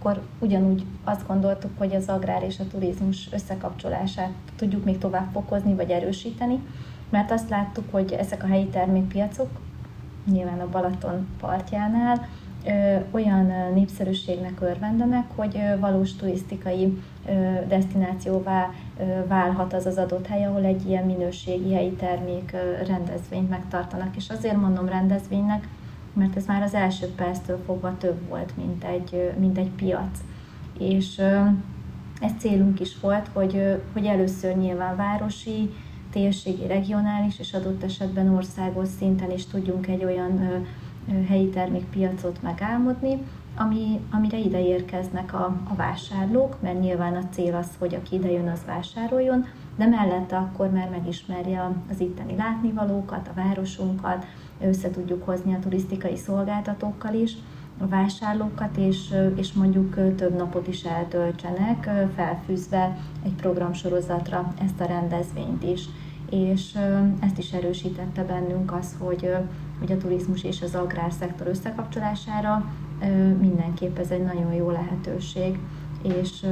akkor 0.00 0.22
ugyanúgy 0.38 0.84
azt 1.04 1.26
gondoltuk, 1.26 1.70
hogy 1.78 1.94
az 1.94 2.08
agrár 2.08 2.42
és 2.42 2.58
a 2.58 2.66
turizmus 2.66 3.28
összekapcsolását 3.32 4.30
tudjuk 4.56 4.84
még 4.84 4.98
tovább 4.98 5.28
fokozni 5.32 5.74
vagy 5.74 5.90
erősíteni, 5.90 6.58
mert 7.10 7.30
azt 7.30 7.48
láttuk, 7.48 7.84
hogy 7.90 8.12
ezek 8.12 8.42
a 8.42 8.46
helyi 8.46 8.66
termékpiacok, 8.66 9.48
nyilván 10.30 10.60
a 10.60 10.68
Balaton 10.68 11.26
partjánál, 11.40 12.28
ö, 12.66 12.96
olyan 13.10 13.52
népszerűségnek 13.74 14.60
örvendenek, 14.60 15.24
hogy 15.34 15.58
valós 15.80 16.16
turisztikai 16.16 16.98
ö, 17.26 17.32
destinációvá 17.68 18.70
ö, 18.98 19.26
válhat 19.26 19.72
az 19.72 19.86
az 19.86 19.96
adott 19.96 20.26
hely, 20.26 20.44
ahol 20.44 20.64
egy 20.64 20.88
ilyen 20.88 21.04
minőségi 21.04 21.74
helyi 21.74 21.92
termék 21.92 22.52
ö, 22.52 22.84
rendezvényt 22.86 23.48
megtartanak. 23.48 24.16
És 24.16 24.28
azért 24.28 24.56
mondom 24.56 24.88
rendezvénynek, 24.88 25.68
mert 26.12 26.36
ez 26.36 26.46
már 26.46 26.62
az 26.62 26.74
első 26.74 27.06
perctől 27.06 27.62
fogva 27.66 27.96
több 27.98 28.28
volt, 28.28 28.56
mint 28.56 28.84
egy, 28.84 29.32
mint 29.38 29.58
egy 29.58 29.70
piac. 29.70 30.18
és 30.78 31.18
ez 32.20 32.32
célunk 32.38 32.80
is 32.80 33.00
volt, 33.00 33.28
hogy, 33.32 33.82
hogy 33.92 34.04
először 34.04 34.56
nyilván 34.56 34.96
városi, 34.96 35.70
térségi, 36.10 36.66
regionális 36.66 37.38
és 37.38 37.52
adott 37.52 37.82
esetben 37.82 38.28
országos 38.28 38.88
szinten 38.98 39.30
is 39.30 39.46
tudjunk 39.46 39.86
egy 39.86 40.04
olyan 40.04 40.64
helyi 41.28 41.48
termékpiacot 41.48 42.42
megálmodni, 42.42 43.18
ami, 43.56 44.00
amire 44.10 44.38
ide 44.38 44.64
érkeznek 44.64 45.34
a, 45.34 45.44
a 45.70 45.74
vásárlók, 45.74 46.56
mert 46.60 46.80
nyilván 46.80 47.14
a 47.14 47.28
cél 47.30 47.54
az, 47.54 47.68
hogy 47.78 47.94
aki 47.94 48.14
ide 48.14 48.30
jön, 48.30 48.48
az 48.48 48.64
vásároljon, 48.66 49.46
de 49.76 49.86
mellette 49.86 50.36
akkor 50.36 50.70
már 50.70 50.88
megismerje 50.88 51.70
az 51.90 52.00
itteni 52.00 52.36
látnivalókat, 52.36 53.28
a 53.28 53.40
városunkat, 53.40 54.26
össze 54.62 54.90
tudjuk 54.90 55.24
hozni 55.24 55.54
a 55.54 55.58
turisztikai 55.58 56.16
szolgáltatókkal 56.16 57.14
is, 57.14 57.36
a 57.82 57.88
vásárlókat, 57.88 58.76
és, 58.76 59.14
és 59.34 59.52
mondjuk 59.52 60.14
több 60.16 60.36
napot 60.36 60.68
is 60.68 60.82
eltöltsenek, 60.82 61.90
felfűzve 62.14 62.96
egy 63.24 63.34
programsorozatra 63.34 64.54
ezt 64.62 64.80
a 64.80 64.84
rendezvényt 64.84 65.62
is. 65.62 65.84
És 66.30 66.78
ezt 67.20 67.38
is 67.38 67.52
erősítette 67.52 68.24
bennünk 68.24 68.72
az, 68.72 68.96
hogy, 68.98 69.34
hogy 69.78 69.92
a 69.92 69.96
turizmus 69.96 70.44
és 70.44 70.62
az 70.62 70.74
agrárszektor 70.74 71.46
összekapcsolására 71.46 72.64
mindenképp 73.40 73.98
ez 73.98 74.10
egy 74.10 74.24
nagyon 74.24 74.52
jó 74.52 74.70
lehetőség. 74.70 75.58
És, 76.02 76.46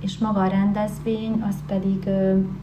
és 0.00 0.18
maga 0.18 0.40
a 0.40 0.48
rendezvény, 0.48 1.42
az 1.48 1.56
pedig, 1.66 2.08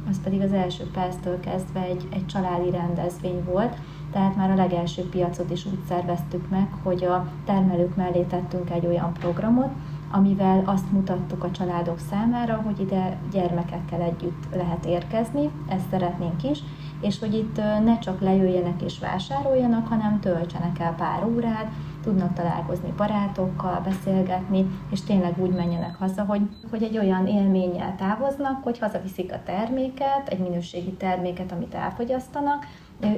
az 0.09 0.21
pedig 0.23 0.41
az 0.41 0.53
első 0.53 0.83
perctől 0.93 1.39
kezdve 1.39 1.81
egy, 1.81 2.07
egy 2.13 2.25
családi 2.25 2.71
rendezvény 2.71 3.43
volt, 3.43 3.75
tehát 4.11 4.35
már 4.35 4.51
a 4.51 4.55
legelső 4.55 5.09
piacot 5.09 5.51
is 5.51 5.65
úgy 5.65 5.79
szerveztük 5.87 6.49
meg, 6.49 6.67
hogy 6.83 7.03
a 7.03 7.27
termelők 7.45 7.95
mellé 7.95 8.21
tettünk 8.21 8.69
egy 8.69 8.85
olyan 8.85 9.13
programot, 9.13 9.69
amivel 10.11 10.61
azt 10.65 10.91
mutattuk 10.91 11.43
a 11.43 11.51
családok 11.51 11.99
számára, 12.09 12.61
hogy 12.65 12.79
ide 12.79 13.17
gyermekekkel 13.31 14.01
együtt 14.01 14.55
lehet 14.55 14.85
érkezni, 14.85 15.49
ezt 15.67 15.89
szeretnénk 15.89 16.43
is, 16.43 16.59
és 17.01 17.19
hogy 17.19 17.33
itt 17.33 17.57
ne 17.57 17.99
csak 17.99 18.21
lejöjjenek 18.21 18.81
és 18.81 18.99
vásároljanak, 18.99 19.87
hanem 19.87 20.19
töltsenek 20.19 20.79
el 20.79 20.95
pár 20.95 21.25
órát, 21.25 21.71
tudnak 22.03 22.33
találkozni 22.33 22.93
barátokkal, 22.97 23.81
beszélgetni, 23.83 24.65
és 24.91 25.01
tényleg 25.01 25.33
úgy 25.37 25.51
menjenek 25.51 25.95
haza, 25.95 26.23
hogy, 26.23 26.41
hogy 26.69 26.83
egy 26.83 26.97
olyan 26.97 27.27
élménnyel 27.27 27.95
távoznak, 27.95 28.63
hogy 28.63 28.79
hazaviszik 28.79 29.33
a 29.33 29.43
terméket, 29.45 30.27
egy 30.27 30.39
minőségi 30.39 30.93
terméket, 30.93 31.51
amit 31.51 31.73
elfogyasztanak, 31.73 32.65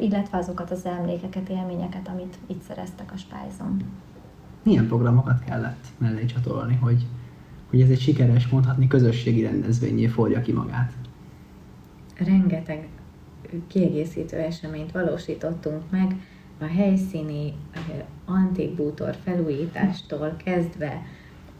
illetve 0.01 0.37
azokat 0.37 0.71
az 0.71 0.85
emlékeket, 0.85 1.49
élményeket, 1.49 2.07
amit 2.07 2.37
itt 2.47 2.61
szereztek 2.61 3.11
a 3.13 3.17
Spájzon. 3.17 3.83
Milyen 4.63 4.87
programokat 4.87 5.43
kellett 5.43 5.85
mellé 5.97 6.25
csatolni, 6.25 6.75
hogy, 6.75 7.05
hogy 7.69 7.81
ez 7.81 7.89
egy 7.89 7.99
sikeres, 7.99 8.47
mondhatni 8.47 8.87
közösségi 8.87 9.41
rendezvényé 9.43 10.07
fordja 10.07 10.41
ki 10.41 10.51
magát? 10.51 10.93
Rengeteg 12.17 12.87
kiegészítő 13.67 14.37
eseményt 14.37 14.91
valósítottunk 14.91 15.81
meg, 15.89 16.15
a 16.59 16.65
helyszíni 16.65 17.53
antik 18.25 18.75
bútor 18.75 19.15
felújítástól 19.23 20.35
kezdve 20.43 21.01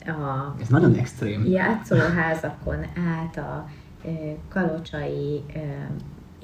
a 0.06 0.56
Ez 0.62 0.68
nagyon 0.68 0.94
extrém. 0.94 1.46
játszóházakon 1.46 2.84
át 3.20 3.38
a 3.38 3.70
kalocsai 4.50 5.44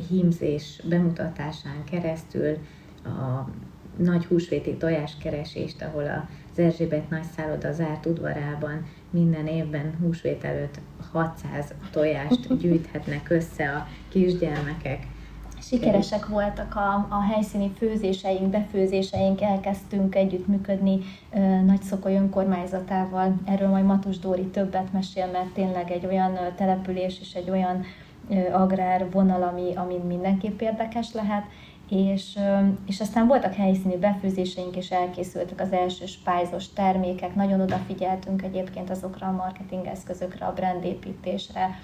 hímzés 0.09 0.81
bemutatásán 0.89 1.83
keresztül 1.91 2.57
a 3.03 3.49
nagy 3.97 4.25
húsvéti 4.25 4.77
tojáskeresést, 4.77 5.81
ahol 5.81 6.27
az 6.53 6.59
Erzsébet 6.59 7.09
nagy 7.09 7.25
szálloda 7.35 7.71
zárt 7.71 8.05
udvarában 8.05 8.85
minden 9.09 9.47
évben 9.47 9.97
húsvét 10.01 10.43
előtt 10.43 10.79
600 11.11 11.73
tojást 11.91 12.57
gyűjthetnek 12.61 13.29
össze 13.29 13.71
a 13.71 13.87
kisgyermekek. 14.09 15.07
Sikeresek 15.61 16.27
voltak 16.27 16.75
a, 16.75 17.07
a 17.09 17.21
helyszíni 17.33 17.71
főzéseink, 17.77 18.49
befőzéseink, 18.49 19.41
elkezdtünk 19.41 20.15
együttműködni 20.15 20.99
e, 21.29 21.61
Nagyszokoly 21.61 22.15
önkormányzatával. 22.15 23.35
Erről 23.45 23.67
majd 23.67 23.85
Matus 23.85 24.19
Dóri 24.19 24.45
többet 24.45 24.93
mesél, 24.93 25.31
mert 25.31 25.53
tényleg 25.53 25.91
egy 25.91 26.05
olyan 26.05 26.37
település 26.55 27.19
és 27.19 27.33
egy 27.33 27.49
olyan 27.49 27.83
agrár 28.51 29.09
vonal, 29.11 29.43
ami, 29.43 29.75
ami 29.75 29.97
mindenképp 29.97 30.61
érdekes 30.61 31.13
lehet, 31.13 31.43
és, 31.89 32.39
és 32.85 32.99
aztán 32.99 33.27
voltak 33.27 33.53
helyszíni 33.53 33.97
befőzéseink, 33.97 34.75
és 34.75 34.91
elkészültek 34.91 35.61
az 35.61 35.71
első 35.71 36.05
spájzos 36.05 36.73
termékek, 36.73 37.35
nagyon 37.35 37.61
odafigyeltünk 37.61 38.41
egyébként 38.41 38.89
azokra 38.89 39.27
a 39.27 39.31
marketing 39.31 39.85
eszközökre, 39.85 40.45
a 40.45 40.53
brandépítésre, 40.53 41.79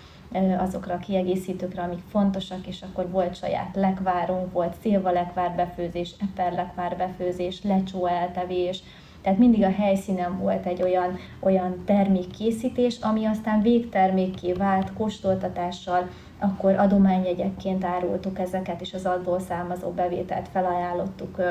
azokra 0.58 0.94
a 0.94 1.00
kiegészítőkre, 1.00 1.82
amik 1.82 2.02
fontosak, 2.10 2.68
és 2.68 2.82
akkor 2.82 3.10
volt 3.10 3.36
saját 3.36 3.76
lekvárunk, 3.76 4.52
volt 4.52 4.76
szilva 4.82 5.12
lekvár 5.12 5.56
befőzés, 5.56 6.16
eper 6.22 6.54
lekvár 6.54 6.98
befőzés, 6.98 7.64
lecsó 7.64 8.06
eltevés, 8.06 8.84
tehát 9.26 9.40
mindig 9.40 9.64
a 9.64 9.72
helyszínen 9.72 10.38
volt 10.38 10.66
egy 10.66 10.82
olyan, 10.82 11.18
olyan 11.40 11.84
termékkészítés, 11.86 12.98
ami 13.02 13.26
aztán 13.26 13.62
végtermékké 13.62 14.54
vált, 14.54 14.94
kóstoltatással, 14.94 16.10
akkor 16.46 16.80
adományjegyekként 16.80 17.84
árultuk 17.84 18.40
ezeket, 18.40 18.82
és 18.82 18.94
az 18.94 19.06
abból 19.06 19.40
származó 19.40 19.90
bevételt 19.90 20.48
felajánlottuk 20.48 21.42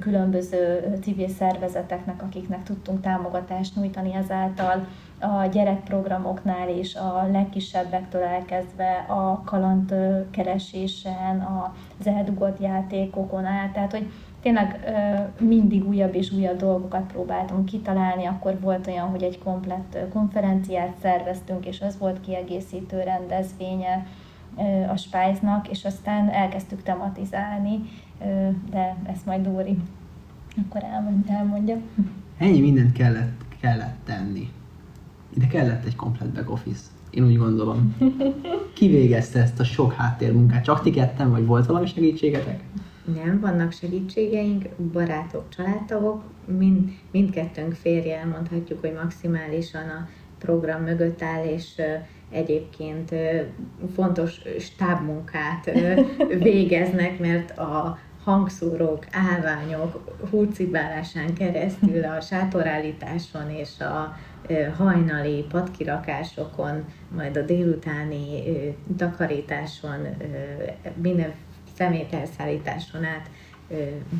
különböző 0.00 0.94
civil 1.02 1.28
szervezeteknek, 1.28 2.22
akiknek 2.22 2.62
tudtunk 2.62 3.00
támogatást 3.00 3.76
nyújtani 3.76 4.14
ezáltal. 4.14 4.86
A 5.20 5.46
gyerekprogramoknál 5.46 6.68
is, 6.68 6.94
a 6.94 7.28
legkisebbektől 7.32 8.22
elkezdve 8.22 9.04
a 9.08 9.42
kalandkeresésen, 9.44 11.48
az 11.98 12.06
eldugott 12.06 12.60
játékokon 12.60 13.44
át, 13.44 13.72
tehát 13.72 13.90
hogy 13.90 14.10
tényleg 14.42 14.92
mindig 15.40 15.88
újabb 15.88 16.14
és 16.14 16.32
újabb 16.32 16.56
dolgokat 16.56 17.02
próbáltunk 17.02 17.64
kitalálni, 17.64 18.26
akkor 18.26 18.60
volt 18.60 18.86
olyan, 18.86 19.08
hogy 19.08 19.22
egy 19.22 19.38
komplett 19.38 19.98
konferenciát 20.12 20.92
szerveztünk, 21.02 21.66
és 21.66 21.80
az 21.80 21.98
volt 21.98 22.20
kiegészítő 22.20 23.02
rendezvénye, 23.02 24.06
a 24.88 24.96
spájznak, 24.96 25.68
és 25.68 25.84
aztán 25.84 26.28
elkezdtük 26.28 26.82
tematizálni, 26.82 27.80
de 28.70 28.96
ezt 29.06 29.26
majd 29.26 29.42
Dóri 29.42 29.78
akkor 30.56 30.82
elmondja. 31.26 31.76
Ennyi 32.38 32.60
mindent 32.60 32.92
kellett, 32.92 33.44
kellett 33.60 33.96
tenni. 34.04 34.50
Ide 35.36 35.46
kellett 35.46 35.84
egy 35.84 35.96
komplet 35.96 36.28
back 36.28 36.50
office. 36.50 36.82
Én 37.10 37.24
úgy 37.24 37.36
gondolom. 37.36 37.96
Ki 38.74 38.88
végezte 38.88 39.40
ezt 39.40 39.60
a 39.60 39.64
sok 39.64 39.92
háttérmunkát? 39.92 40.64
Csak 40.64 40.82
ti 40.82 40.90
ketten, 40.90 41.30
vagy 41.30 41.46
volt 41.46 41.66
valami 41.66 41.86
segítségetek? 41.86 42.62
Nem, 43.14 43.40
vannak 43.40 43.72
segítségeink, 43.72 44.68
barátok, 44.92 45.48
családtagok, 45.48 46.22
mind, 46.58 46.90
mindkettőnk 47.10 47.72
férje, 47.72 48.24
mondhatjuk, 48.24 48.80
hogy 48.80 48.92
maximálisan 49.02 49.88
a 49.88 50.08
program 50.38 50.82
mögött 50.82 51.22
áll, 51.22 51.44
és 51.44 51.80
egyébként 52.32 53.14
fontos 53.94 54.40
stábmunkát 54.58 55.70
végeznek, 56.48 57.18
mert 57.18 57.58
a 57.58 57.98
hangszórók, 58.24 59.06
állványok 59.10 60.18
húcibálásán 60.30 61.34
keresztül 61.34 62.04
a 62.04 62.20
sátorállításon 62.20 63.50
és 63.50 63.80
a 63.80 64.16
hajnali 64.76 65.44
padkirakásokon, 65.48 66.84
majd 67.16 67.36
a 67.36 67.42
délutáni 67.42 68.42
takarításon, 68.96 70.06
minden 70.94 71.32
szemételszállításon 71.76 73.04
át, 73.04 73.30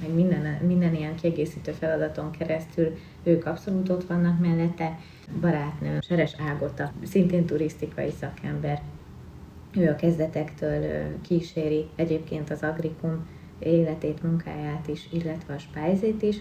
meg 0.00 0.14
minden, 0.14 0.58
minden 0.66 0.94
ilyen 0.94 1.14
kiegészítő 1.14 1.72
feladaton 1.72 2.30
keresztül 2.30 2.96
ők 3.22 3.46
abszolút 3.46 3.88
ott 3.88 4.04
vannak 4.04 4.40
mellette 4.40 4.98
barátnőm, 5.40 6.00
Seres 6.00 6.34
Ágota, 6.48 6.92
szintén 7.02 7.46
turisztikai 7.46 8.10
szakember. 8.10 8.82
Ő 9.76 9.88
a 9.88 9.96
kezdetektől 9.96 11.20
kíséri 11.20 11.88
egyébként 11.96 12.50
az 12.50 12.62
Agrikum 12.62 13.26
életét, 13.58 14.22
munkáját 14.22 14.88
is, 14.88 15.08
illetve 15.12 15.54
a 15.54 15.58
spájzét 15.58 16.22
is, 16.22 16.36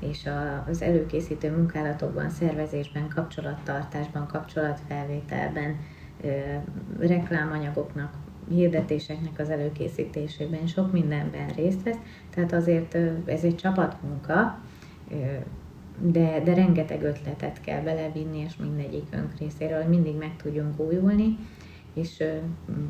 és 0.00 0.28
az 0.66 0.82
előkészítő 0.82 1.50
munkálatokban, 1.50 2.30
szervezésben, 2.30 3.08
kapcsolattartásban, 3.08 4.26
kapcsolatfelvételben, 4.26 5.76
reklámanyagoknak, 6.98 8.14
hirdetéseknek 8.48 9.38
az 9.38 9.50
előkészítésében 9.50 10.66
sok 10.66 10.92
mindenben 10.92 11.48
részt 11.48 11.82
vesz, 11.82 11.98
tehát 12.34 12.52
azért 12.52 12.94
ez 13.24 13.42
egy 13.42 13.56
csapatmunka, 13.56 14.58
de, 15.98 16.40
de 16.44 16.54
rengeteg 16.54 17.02
ötletet 17.02 17.60
kell 17.60 17.82
belevinni, 17.82 18.38
és 18.38 18.56
mindegyikünk 18.56 19.38
részéről 19.38 19.84
mindig 19.84 20.16
meg 20.16 20.36
tudjunk 20.36 20.80
újulni, 20.80 21.38
és 21.94 22.24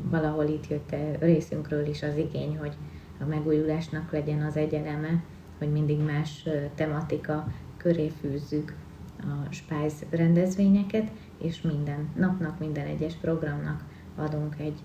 valahol 0.09 0.45
itt 0.45 0.67
jött 0.67 0.95
részünkről 1.19 1.87
is 1.87 2.03
az 2.03 2.17
igény, 2.17 2.57
hogy 2.57 2.73
a 3.19 3.25
megújulásnak 3.25 4.11
legyen 4.11 4.41
az 4.41 4.57
egy 4.57 4.73
eleme, 4.73 5.23
hogy 5.57 5.71
mindig 5.71 5.99
más 5.99 6.47
tematika 6.75 7.47
köré 7.77 8.11
fűzzük 8.21 8.75
a 9.19 9.53
Spice 9.53 10.05
rendezvényeket, 10.09 11.11
és 11.41 11.61
minden 11.61 12.09
napnak, 12.15 12.59
minden 12.59 12.85
egyes 12.85 13.13
programnak 13.13 13.83
adunk 14.15 14.55
egy 14.59 14.79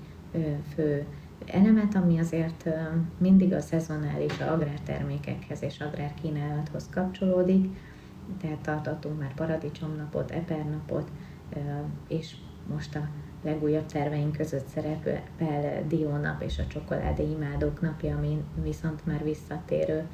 fő 0.75 1.05
elemet, 1.47 1.95
ami 1.95 2.19
azért 2.19 2.69
mindig 3.19 3.53
a 3.53 3.61
szezonális 3.61 4.39
agrártermékekhez 4.39 5.63
és 5.63 5.81
agrárkínálathoz 5.81 6.89
kapcsolódik, 6.91 7.77
tehát 8.41 8.59
tartottunk 8.59 9.21
már 9.21 9.35
paradicsomnapot, 9.35 10.31
epernapot, 10.31 11.11
és 12.09 12.37
most 12.67 12.97
a 12.97 13.09
legújabb 13.43 13.87
terveink 13.87 14.37
között 14.37 14.67
szerepel 14.67 15.23
Diónap 15.89 16.43
és 16.43 16.59
a 16.59 16.67
csokoládé 16.67 17.31
imádók 17.31 17.81
napja, 17.81 18.17
ami 18.17 18.45
viszont 18.63 19.07
már 19.07 19.25
visszatérő 19.25 20.07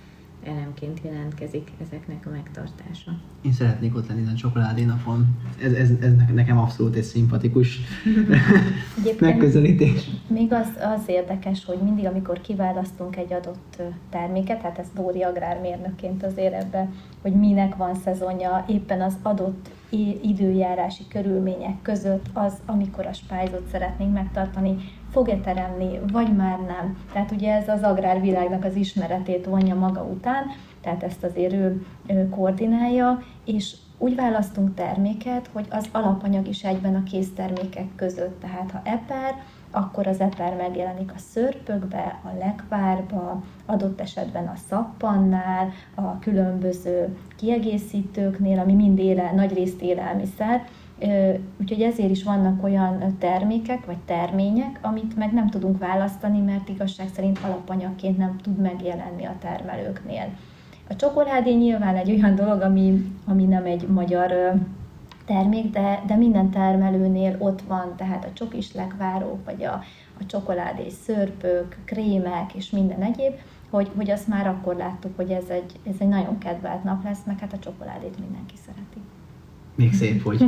elemként 0.47 1.01
jelentkezik 1.03 1.71
ezeknek 1.87 2.27
a 2.27 2.31
megtartása. 2.31 3.11
Én 3.43 3.53
szeretnék 3.53 3.97
ott 3.97 4.09
lenni 4.09 4.27
a 4.27 4.35
csokoládé 4.35 4.85
napon. 4.85 5.27
Ez, 5.63 5.73
ez, 5.73 5.91
ez 6.01 6.13
nekem 6.35 6.59
abszolút 6.59 6.97
egy 6.97 7.03
szimpatikus 7.03 7.81
megközelítés. 9.21 10.11
Még 10.27 10.53
az, 10.53 10.67
az 10.97 11.03
érdekes, 11.07 11.65
hogy 11.65 11.79
mindig, 11.83 12.07
amikor 12.07 12.41
kiválasztunk 12.41 13.17
egy 13.17 13.33
adott 13.33 13.83
terméket, 14.11 14.61
hát 14.61 14.79
ez 14.79 14.87
Dóri 14.95 15.23
agrármérnökként 15.23 16.23
azért 16.23 16.55
ebbe, 16.55 16.91
hogy 17.23 17.33
minek 17.33 17.77
van 17.77 17.95
szezonja, 17.95 18.65
éppen 18.69 19.01
az 19.01 19.17
adott 19.23 19.71
időjárási 20.23 21.03
körülmények 21.09 21.83
között 21.83 22.27
az, 22.33 22.53
amikor 22.67 23.07
a 23.07 23.13
spájzot 23.13 23.69
szeretnénk 23.71 24.13
megtartani, 24.13 24.77
fog-e 25.17 25.37
teremni, 25.37 26.01
vagy 26.13 26.37
már 26.37 26.59
nem. 26.59 26.99
Tehát 27.13 27.31
ugye 27.31 27.55
ez 27.55 27.69
az 27.69 27.83
agrárvilágnak 27.83 28.65
az 28.65 28.75
ismeretét 28.75 29.47
vonja 29.47 29.75
maga 29.75 30.03
után, 30.03 30.45
tehát 30.81 31.03
ezt 31.03 31.25
azért 31.25 31.53
ő, 31.53 31.87
ő 32.07 32.29
koordinálja, 32.29 33.23
és 33.45 33.77
úgy 33.99 34.15
választunk 34.15 34.75
terméket, 34.75 35.51
hogy 35.53 35.67
az 35.71 35.89
alapanyag 35.93 36.49
is 36.49 36.65
egyben 36.65 36.95
a 36.95 37.03
késztermékek 37.03 37.87
között. 37.95 38.41
Tehát 38.41 38.71
ha 38.71 38.81
eper, 38.85 39.35
akkor 39.71 40.07
az 40.07 40.21
eper 40.21 40.57
megjelenik 40.57 41.13
a 41.15 41.19
szörpökbe, 41.19 42.21
a 42.25 42.29
lekvárba, 42.39 43.43
adott 43.67 44.01
esetben 44.01 44.47
a 44.47 44.57
szappannál, 44.69 45.73
a 45.95 46.19
különböző 46.19 47.17
kiegészítőknél, 47.37 48.59
ami 48.59 48.73
mind 48.73 48.99
éle, 48.99 49.33
nagy 49.35 49.55
részt 49.55 49.83
élelmiszer, 49.83 50.67
Úgyhogy 51.61 51.83
ezért 51.83 52.11
is 52.11 52.23
vannak 52.23 52.63
olyan 52.63 53.17
termékek 53.19 53.87
vagy 53.87 53.99
termények, 54.05 54.79
amit 54.83 55.17
meg 55.17 55.33
nem 55.33 55.51
tudunk 55.51 55.79
választani, 55.79 56.41
mert 56.41 56.69
igazság 56.69 57.09
szerint 57.15 57.39
alapanyagként 57.39 58.19
nem 58.19 58.37
tud 58.43 58.59
megjelenni 58.59 59.25
a 59.25 59.37
termelőknél. 59.41 60.29
A 60.89 60.97
csokoládé 60.97 61.55
nyilván 61.55 61.97
egy 61.97 62.11
olyan 62.11 62.35
dolog, 62.35 62.61
ami, 62.61 63.13
ami 63.25 63.45
nem 63.45 63.65
egy 63.65 63.89
magyar 63.89 64.55
termék, 65.27 65.71
de, 65.71 66.03
de 66.07 66.17
minden 66.17 66.51
termelőnél 66.51 67.37
ott 67.39 67.63
van, 67.63 67.97
tehát 67.97 68.25
a 68.25 68.33
csokis 68.33 68.73
lekvárók, 68.73 69.45
vagy 69.45 69.65
a, 69.65 69.83
a 70.21 70.27
csokoládé 70.27 70.89
szörpök, 70.89 71.77
krémek 71.85 72.55
és 72.55 72.71
minden 72.71 73.03
egyéb, 73.03 73.35
hogy, 73.71 73.91
hogy 73.97 74.11
azt 74.11 74.29
már 74.29 74.47
akkor 74.47 74.77
láttuk, 74.77 75.17
hogy 75.17 75.31
ez 75.31 75.49
egy, 75.49 75.73
ez 75.87 75.95
egy 75.99 76.09
nagyon 76.09 76.39
kedvelt 76.39 76.85
nap 76.85 77.05
lesz, 77.05 77.25
meg 77.27 77.39
hát 77.39 77.53
a 77.53 77.59
csokoládét 77.59 78.19
mindenki 78.19 78.55
szereti. 78.67 78.96
Még 79.77 79.95
szép, 79.95 80.23
hogy 80.23 80.45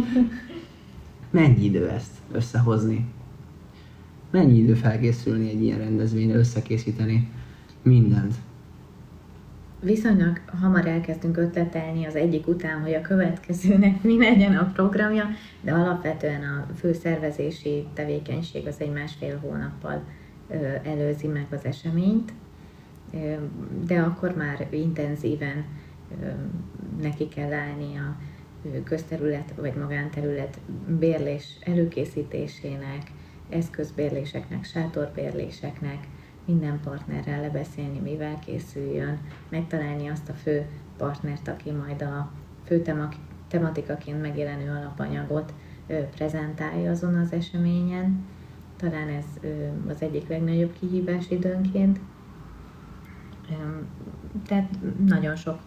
mennyi 1.31 1.65
idő 1.65 1.89
ezt 1.89 2.13
összehozni? 2.33 3.07
Mennyi 4.31 4.59
idő 4.59 4.75
felkészülni 4.75 5.49
egy 5.49 5.63
ilyen 5.63 5.79
rendezvényre, 5.79 6.39
összekészíteni 6.39 7.29
mindent? 7.83 8.35
Viszonylag 9.81 10.41
hamar 10.61 10.87
elkezdünk 10.87 11.37
ötletelni 11.37 12.05
az 12.05 12.15
egyik 12.15 12.49
után, 12.49 12.81
hogy 12.81 12.95
a 12.95 13.01
következőnek 13.01 14.03
mi 14.03 14.19
legyen 14.19 14.57
a 14.57 14.71
programja, 14.73 15.25
de 15.61 15.73
alapvetően 15.73 16.43
a 16.43 16.67
fő 16.77 16.93
szervezési 16.93 17.87
tevékenység 17.95 18.67
az 18.67 18.77
egy 18.79 18.93
másfél 18.93 19.39
hónappal 19.39 20.03
előzi 20.83 21.27
meg 21.27 21.47
az 21.51 21.65
eseményt, 21.65 22.33
de 23.87 24.01
akkor 24.01 24.35
már 24.37 24.67
intenzíven 24.71 25.65
neki 27.01 27.29
kell 27.29 27.53
állni 27.53 27.97
a 27.97 28.17
közterület 28.85 29.55
vagy 29.57 29.75
magánterület 29.75 30.59
bérlés 30.99 31.57
előkészítésének, 31.61 33.13
eszközbérléseknek, 33.49 34.65
sátorbérléseknek, 34.65 36.07
minden 36.45 36.81
partnerrel 36.81 37.41
lebeszélni, 37.41 37.99
mivel 37.99 38.39
készüljön, 38.39 39.19
megtalálni 39.49 40.09
azt 40.09 40.29
a 40.29 40.33
fő 40.33 40.67
partnert, 40.97 41.49
aki 41.49 41.71
majd 41.71 42.03
a 42.03 42.31
fő 42.65 42.83
tematikaként 43.49 44.21
megjelenő 44.21 44.71
alapanyagot 44.71 45.55
prezentálja 46.15 46.91
azon 46.91 47.15
az 47.15 47.33
eseményen. 47.33 48.25
Talán 48.77 49.09
ez 49.09 49.25
az 49.89 50.03
egyik 50.03 50.29
legnagyobb 50.29 50.73
kihívás 50.73 51.31
időnként. 51.31 52.01
Tehát 54.47 54.69
nagyon 55.07 55.37
sok 55.37 55.59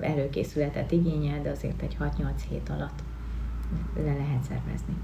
előkészületet 0.00 0.92
igényel, 0.92 1.42
de 1.42 1.50
azért 1.50 1.82
egy 1.82 1.96
6-8 2.00 2.06
hét 2.48 2.68
alatt 2.68 3.02
le 3.96 4.12
lehet 4.12 4.42
szervezni. 4.48 4.94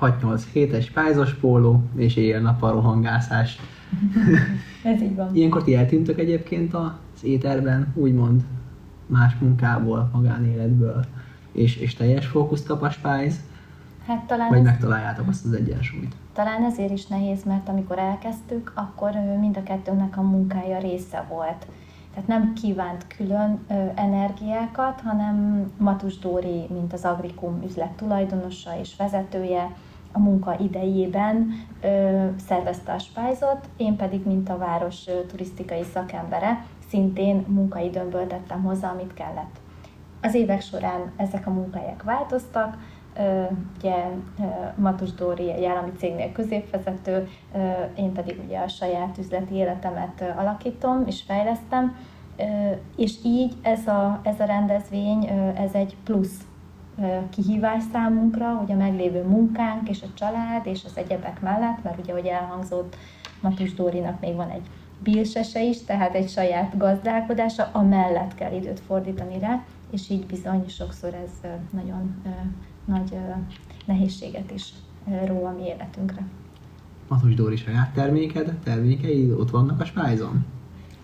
6-8 0.00 0.42
hétes 0.52 0.90
pályzos 0.90 1.34
póló 1.34 1.82
és 1.96 2.16
éjjel-nappal 2.16 2.72
rohangászás. 2.72 3.58
Ez 4.84 5.02
így 5.02 5.14
van. 5.14 5.34
Ilyenkor 5.34 5.64
ti 5.64 5.74
eltűntök 5.74 6.18
egyébként 6.18 6.74
az 6.74 7.24
éterben, 7.24 7.92
úgymond 7.94 8.42
más 9.06 9.34
munkából, 9.40 10.10
magánéletből, 10.12 11.04
és, 11.52 11.76
és 11.76 11.94
teljes 11.94 12.26
fókuszt 12.26 12.66
kap 12.66 12.82
a 12.82 12.90
Spice, 12.90 13.40
hát 14.06 14.24
talán 14.26 14.48
vagy 14.48 14.58
ez... 14.58 14.64
megtaláljátok 14.64 15.28
azt 15.28 15.44
az 15.44 15.52
egyensúlyt? 15.52 16.14
Talán 16.32 16.64
ezért 16.64 16.90
is 16.92 17.06
nehéz, 17.06 17.44
mert 17.44 17.68
amikor 17.68 17.98
elkezdtük, 17.98 18.72
akkor 18.74 19.10
mind 19.40 19.56
a 19.56 19.62
kettőnek 19.62 20.16
a 20.16 20.22
munkája 20.22 20.78
része 20.78 21.26
volt 21.28 21.66
tehát 22.18 22.40
nem 22.42 22.52
kívánt 22.52 23.06
külön 23.16 23.64
ö, 23.68 23.74
energiákat, 23.94 25.00
hanem 25.00 25.66
Matus 25.76 26.18
Dóri, 26.18 26.66
mint 26.70 26.92
az 26.92 27.04
Agrikum 27.04 27.62
üzlet 27.64 27.90
tulajdonosa 27.90 28.78
és 28.80 28.96
vezetője, 28.96 29.72
a 30.12 30.18
munka 30.18 30.56
idejében 30.58 31.50
ö, 31.80 32.26
szervezte 32.46 32.92
a 32.92 32.98
spájzot, 32.98 33.68
én 33.76 33.96
pedig, 33.96 34.26
mint 34.26 34.48
a 34.48 34.58
város 34.58 35.06
ö, 35.06 35.26
turisztikai 35.26 35.82
szakembere, 35.92 36.64
szintén 36.88 37.44
munkaidőmből 37.48 38.26
tettem 38.26 38.62
hozzá, 38.62 38.90
amit 38.90 39.14
kellett. 39.14 39.60
Az 40.22 40.34
évek 40.34 40.60
során 40.60 41.12
ezek 41.16 41.46
a 41.46 41.50
munkahelyek 41.50 42.02
változtak, 42.02 42.76
ugye 43.78 43.94
Matus 44.74 45.12
Dóri 45.12 45.52
egy 45.52 45.64
állami 45.64 45.90
cégnél 45.96 46.32
középvezető, 46.32 47.28
én 47.96 48.12
pedig 48.12 48.40
ugye 48.44 48.58
a 48.58 48.68
saját 48.68 49.18
üzleti 49.18 49.54
életemet 49.54 50.34
alakítom 50.36 51.02
és 51.06 51.22
fejlesztem, 51.22 51.96
és 52.96 53.14
így 53.24 53.56
ez 53.62 53.86
a, 53.86 54.20
ez 54.22 54.40
a 54.40 54.44
rendezvény, 54.44 55.26
ez 55.56 55.72
egy 55.72 55.96
plusz 56.04 56.40
kihívás 57.30 57.82
számunkra, 57.92 58.54
hogy 58.54 58.72
a 58.72 58.76
meglévő 58.76 59.22
munkánk 59.22 59.88
és 59.88 60.02
a 60.02 60.14
család 60.14 60.66
és 60.66 60.84
az 60.84 60.96
egyebek 60.96 61.40
mellett, 61.40 61.82
mert 61.82 61.98
ugye, 61.98 62.12
ahogy 62.12 62.26
elhangzott, 62.26 62.96
Matus 63.40 63.74
Dórinak 63.74 64.20
még 64.20 64.34
van 64.34 64.50
egy 64.50 64.66
bilsese 65.02 65.62
is, 65.62 65.84
tehát 65.84 66.14
egy 66.14 66.28
saját 66.28 66.76
gazdálkodása, 66.76 67.68
a 67.72 67.82
mellett 67.82 68.34
kell 68.34 68.52
időt 68.52 68.80
fordítani 68.80 69.38
rá, 69.38 69.62
és 69.90 70.10
így 70.10 70.26
bizony 70.26 70.68
sokszor 70.68 71.14
ez 71.14 71.50
nagyon 71.70 72.22
nagy 72.88 73.16
nehézséget 73.86 74.50
is 74.50 74.68
ró 75.26 75.44
a 75.44 75.54
mi 75.58 75.66
életünkre. 75.66 76.26
Matus 77.08 77.34
Dóri 77.34 77.56
saját 77.56 77.92
terméked, 77.94 78.58
termékei 78.64 79.32
ott 79.32 79.50
vannak 79.50 79.80
a 79.80 79.84
spájzon? 79.84 80.44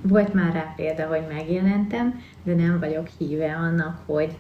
Volt 0.03 0.35
már 0.35 0.53
rá 0.53 0.73
példa, 0.77 1.07
hogy 1.07 1.23
megjelentem, 1.29 2.21
de 2.43 2.55
nem 2.55 2.79
vagyok 2.79 3.07
híve 3.19 3.57
annak, 3.57 4.03
hogy 4.07 4.37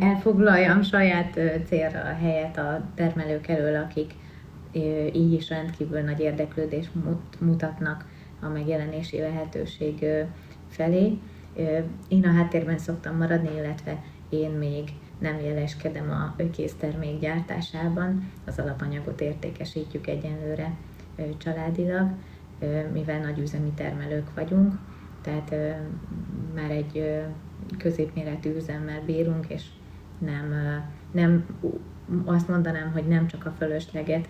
elfoglaljam 0.00 0.82
saját 0.82 1.40
célra 1.66 2.00
a 2.00 2.14
helyet 2.20 2.58
a 2.58 2.82
termelők 2.94 3.46
elől, 3.46 3.82
akik 3.82 4.14
így 5.12 5.32
is 5.32 5.48
rendkívül 5.48 6.00
nagy 6.00 6.20
érdeklődést 6.20 6.90
mutatnak 7.40 8.06
a 8.40 8.48
megjelenési 8.48 9.18
lehetőség 9.18 10.06
felé. 10.68 11.18
Én 12.08 12.24
a 12.24 12.32
háttérben 12.32 12.78
szoktam 12.78 13.16
maradni, 13.16 13.50
illetve 13.56 14.02
én 14.28 14.50
még 14.50 14.92
nem 15.20 15.40
jeleskedem 15.40 16.10
a 16.10 16.42
késztermék 16.50 17.20
gyártásában, 17.20 18.30
az 18.46 18.58
alapanyagot 18.58 19.20
értékesítjük 19.20 20.06
egyenlőre 20.06 20.72
családilag, 21.38 22.08
mivel 22.92 23.20
nagy 23.20 23.38
üzemi 23.38 23.72
termelők 23.74 24.34
vagyunk, 24.34 24.74
tehát 25.22 25.54
már 26.54 26.70
egy 26.70 27.22
középméretű 27.78 28.54
üzemmel 28.54 29.02
bírunk, 29.06 29.46
és 29.48 29.64
nem, 30.18 30.54
nem 31.10 31.46
azt 32.24 32.48
mondanám, 32.48 32.92
hogy 32.92 33.06
nem 33.06 33.26
csak 33.26 33.46
a 33.46 33.54
fölösleget 33.58 34.28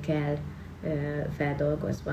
kell 0.00 0.36
feldolgozva 1.30 2.12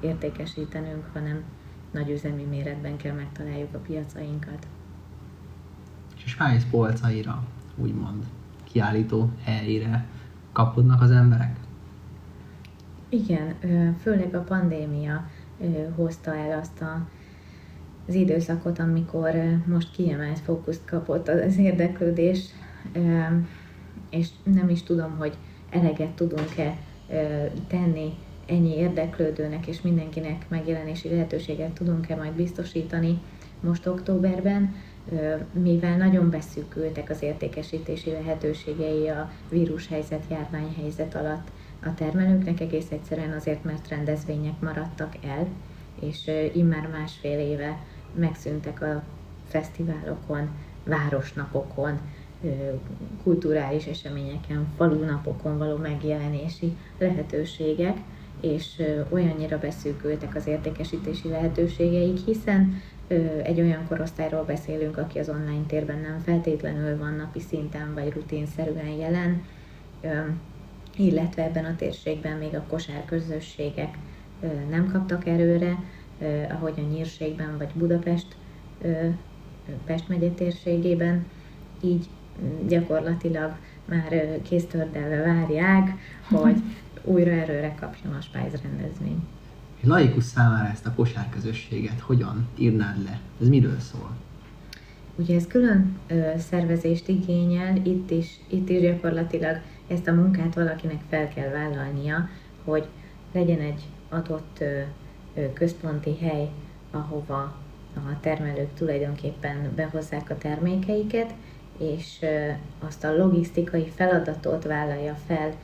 értékesítenünk, 0.00 1.04
hanem 1.12 1.44
nagy 1.90 2.10
üzemi 2.10 2.42
méretben 2.42 2.96
kell 2.96 3.14
megtaláljuk 3.14 3.74
a 3.74 3.78
piacainkat. 3.78 4.66
És 6.24 6.36
a 6.38 6.44
Spice 6.44 6.66
polcaira, 6.70 7.42
úgymond 7.76 8.24
kiállító 8.64 9.30
helyére 9.44 10.06
kapodnak 10.52 11.00
az 11.02 11.10
emberek? 11.10 11.56
Igen, 13.08 13.54
főleg 14.00 14.34
a 14.34 14.40
pandémia 14.40 15.28
hozta 15.94 16.36
el 16.36 16.58
azt 16.58 16.80
a, 16.80 17.08
az 18.08 18.14
időszakot, 18.14 18.78
amikor 18.78 19.30
most 19.66 19.90
kiemelt 19.90 20.38
fókuszt 20.38 20.84
kapott 20.84 21.28
az 21.28 21.58
érdeklődés, 21.58 22.44
és 24.10 24.28
nem 24.44 24.68
is 24.68 24.82
tudom, 24.82 25.16
hogy 25.18 25.36
eleget 25.70 26.10
tudunk-e 26.10 26.76
tenni 27.66 28.12
ennyi 28.46 28.76
érdeklődőnek 28.76 29.66
és 29.66 29.80
mindenkinek 29.80 30.48
megjelenési 30.48 31.08
lehetőséget 31.08 31.72
tudunk-e 31.72 32.16
majd 32.16 32.32
biztosítani 32.32 33.20
most 33.60 33.86
októberben, 33.86 34.74
mivel 35.52 35.96
nagyon 35.96 36.30
beszűkültek 36.30 37.10
az 37.10 37.22
értékesítési 37.22 38.10
lehetőségei 38.10 39.08
a 39.08 39.30
vírushelyzet, 39.48 40.22
járványhelyzet 40.30 41.14
alatt 41.14 41.48
a 41.84 41.94
termelőknek, 41.94 42.60
egész 42.60 42.90
egyszerűen 42.90 43.32
azért, 43.32 43.64
mert 43.64 43.88
rendezvények 43.88 44.60
maradtak 44.60 45.16
el, 45.24 45.46
és 46.00 46.30
immár 46.54 46.88
másfél 46.88 47.38
éve 47.38 47.78
megszűntek 48.14 48.82
a 48.82 49.02
fesztiválokon, 49.48 50.48
városnapokon, 50.84 52.00
kulturális 53.22 53.86
eseményeken, 53.86 54.66
falunapokon 54.76 55.58
való 55.58 55.76
megjelenési 55.76 56.76
lehetőségek, 56.98 57.96
és 58.40 58.82
olyannyira 59.08 59.58
beszűkültek 59.58 60.34
az 60.34 60.46
értékesítési 60.46 61.28
lehetőségeik, 61.28 62.18
hiszen 62.24 62.82
egy 63.42 63.60
olyan 63.60 63.86
korosztályról 63.88 64.44
beszélünk, 64.44 64.98
aki 64.98 65.18
az 65.18 65.28
online 65.28 65.66
térben 65.66 65.98
nem 65.98 66.18
feltétlenül 66.24 66.98
van 66.98 67.14
napi 67.14 67.40
szinten 67.40 67.94
vagy 67.94 68.12
rutinszerűen 68.12 68.88
jelen, 68.88 69.42
illetve 70.96 71.42
ebben 71.42 71.64
a 71.64 71.76
térségben 71.76 72.36
még 72.36 72.54
a 72.54 72.64
kosárközösségek 72.68 73.98
nem 74.70 74.90
kaptak 74.92 75.26
erőre, 75.26 75.78
ahogy 76.50 76.74
a 76.76 76.92
Nyírségben 76.92 77.58
vagy 77.58 77.70
Budapest, 77.74 78.36
Pest 79.84 80.08
megye 80.08 80.28
térségében, 80.28 81.26
így 81.80 82.06
gyakorlatilag 82.68 83.56
már 83.84 84.38
kéztördelve 84.42 85.16
várják, 85.16 85.90
hogy 86.30 86.56
újra 87.04 87.30
erőre 87.30 87.74
kapjon 87.80 88.12
a 88.12 88.20
Spice 88.20 88.58
rendezvény. 88.62 89.26
Egy 89.82 89.88
laikus 89.88 90.24
számára 90.24 90.68
ezt 90.68 90.86
a 90.86 90.92
kosárközösséget 90.94 92.00
hogyan 92.00 92.48
írnád 92.58 93.04
le? 93.04 93.20
Ez 93.40 93.48
miről 93.48 93.78
szól? 93.78 94.10
Ugye 95.16 95.34
ez 95.34 95.46
külön 95.46 95.98
ö, 96.06 96.20
szervezést 96.38 97.08
igényel, 97.08 97.76
itt 97.76 98.10
is, 98.10 98.40
itt 98.48 98.68
is 98.68 98.80
gyakorlatilag 98.80 99.60
ezt 99.88 100.08
a 100.08 100.12
munkát 100.12 100.54
valakinek 100.54 101.00
fel 101.08 101.28
kell 101.28 101.50
vállalnia, 101.50 102.28
hogy 102.64 102.84
legyen 103.32 103.60
egy 103.60 103.82
adott 104.08 104.56
ö, 104.60 104.80
ö, 105.34 105.52
központi 105.52 106.16
hely, 106.16 106.50
ahova 106.90 107.56
a 107.94 108.20
termelők 108.20 108.74
tulajdonképpen 108.74 109.72
behozzák 109.74 110.30
a 110.30 110.38
termékeiket, 110.38 111.34
és 111.78 112.24
azt 112.78 113.04
a 113.04 113.16
logisztikai 113.16 113.88
feladatot 113.94 114.64
vállalja 114.64 115.14
fel 115.26 115.54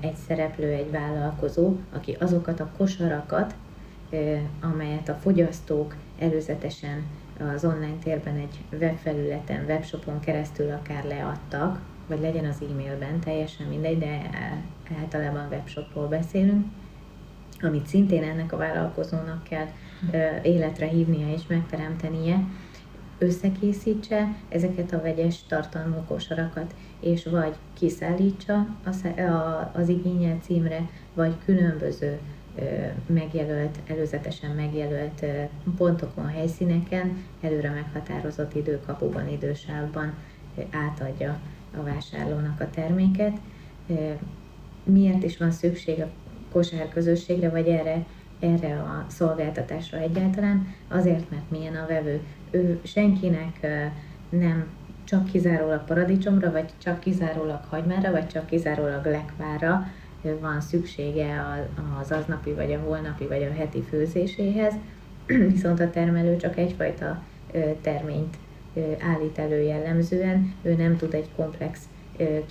egy 0.00 0.16
szereplő, 0.26 0.72
egy 0.72 0.90
vállalkozó, 0.90 1.76
aki 1.92 2.16
azokat 2.20 2.60
a 2.60 2.70
kosarakat, 2.76 3.54
amelyet 4.60 5.08
a 5.08 5.14
fogyasztók 5.14 5.94
előzetesen 6.18 7.06
az 7.54 7.64
online 7.64 7.98
térben 8.02 8.36
egy 8.36 8.78
webfelületen, 8.80 9.64
webshopon 9.64 10.20
keresztül 10.20 10.70
akár 10.70 11.04
leadtak, 11.04 11.80
vagy 12.06 12.20
legyen 12.20 12.44
az 12.44 12.62
e-mailben, 12.70 13.20
teljesen 13.20 13.66
mindegy, 13.66 13.98
de 13.98 14.30
általában 15.00 15.46
webshopról 15.50 16.06
beszélünk, 16.06 16.66
amit 17.60 17.86
szintén 17.86 18.22
ennek 18.22 18.52
a 18.52 18.56
vállalkozónak 18.56 19.42
kell 19.42 19.66
életre 20.42 20.86
hívnia 20.86 21.32
és 21.32 21.46
megteremtenie, 21.46 22.44
összekészítse 23.18 24.34
ezeket 24.48 24.92
a 24.92 25.02
vegyes 25.02 25.42
tartalmú 25.48 25.96
kosarakat, 26.08 26.74
és 27.00 27.24
vagy 27.24 27.54
kiszállítsa 27.78 28.66
az 29.72 29.88
igényelt 29.88 30.42
címre, 30.42 30.88
vagy 31.14 31.34
különböző 31.44 32.18
megjelölt, 33.06 33.78
előzetesen 33.86 34.50
megjelölt 34.50 35.24
pontokon, 35.76 36.26
helyszíneken, 36.26 37.24
előre 37.40 37.70
meghatározott 37.70 38.54
időkapuban, 38.54 39.28
idősávban 39.28 40.14
átadja 40.70 41.38
a 41.76 41.82
vásárlónak 41.82 42.60
a 42.60 42.70
terméket. 42.70 43.36
Miért 44.84 45.22
is 45.22 45.36
van 45.36 45.50
szükség 45.50 46.00
a 46.00 46.08
kosárközösségre, 46.52 47.50
vagy 47.50 47.66
erre, 47.68 48.04
erre 48.40 48.74
a 48.74 49.04
szolgáltatásra 49.08 49.98
egyáltalán? 49.98 50.74
Azért, 50.88 51.30
mert 51.30 51.50
milyen 51.50 51.74
a 51.74 51.86
vevő. 51.86 52.20
Ő 52.50 52.80
senkinek 52.82 53.66
nem 54.28 54.66
csak 55.04 55.24
kizárólag 55.24 55.84
paradicsomra, 55.84 56.52
vagy 56.52 56.70
csak 56.78 57.00
kizárólag 57.00 57.60
hagymára, 57.68 58.10
vagy 58.10 58.26
csak 58.26 58.46
kizárólag 58.46 59.04
lekvára 59.04 59.86
van 60.40 60.60
szüksége 60.60 61.44
az 62.00 62.10
aznapi, 62.10 62.52
vagy 62.52 62.72
a 62.72 62.78
holnapi, 62.78 63.26
vagy 63.26 63.42
a 63.42 63.54
heti 63.54 63.82
főzéséhez, 63.82 64.74
viszont 65.52 65.80
a 65.80 65.90
termelő 65.90 66.36
csak 66.36 66.56
egyfajta 66.56 67.22
terményt 67.80 68.36
állít 69.00 69.38
elő 69.38 69.62
jellemzően, 69.62 70.54
ő 70.62 70.74
nem 70.74 70.96
tud 70.96 71.14
egy 71.14 71.28
komplex 71.36 71.80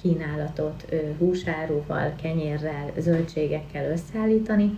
kínálatot 0.02 0.96
húsáruval, 1.18 2.14
kenyérrel, 2.22 2.92
zöldségekkel 2.98 3.92
összeállítani, 3.92 4.78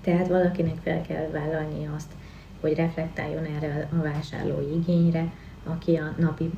tehát 0.00 0.28
valakinek 0.28 0.76
fel 0.82 1.02
kell 1.02 1.28
vállalni 1.32 1.88
azt, 1.96 2.12
hogy 2.60 2.74
reflektáljon 2.74 3.44
erre 3.44 3.88
a 3.92 4.02
vásárlói 4.02 4.74
igényre, 4.74 5.32
aki 5.64 5.96
a 5.96 6.14
napi 6.18 6.50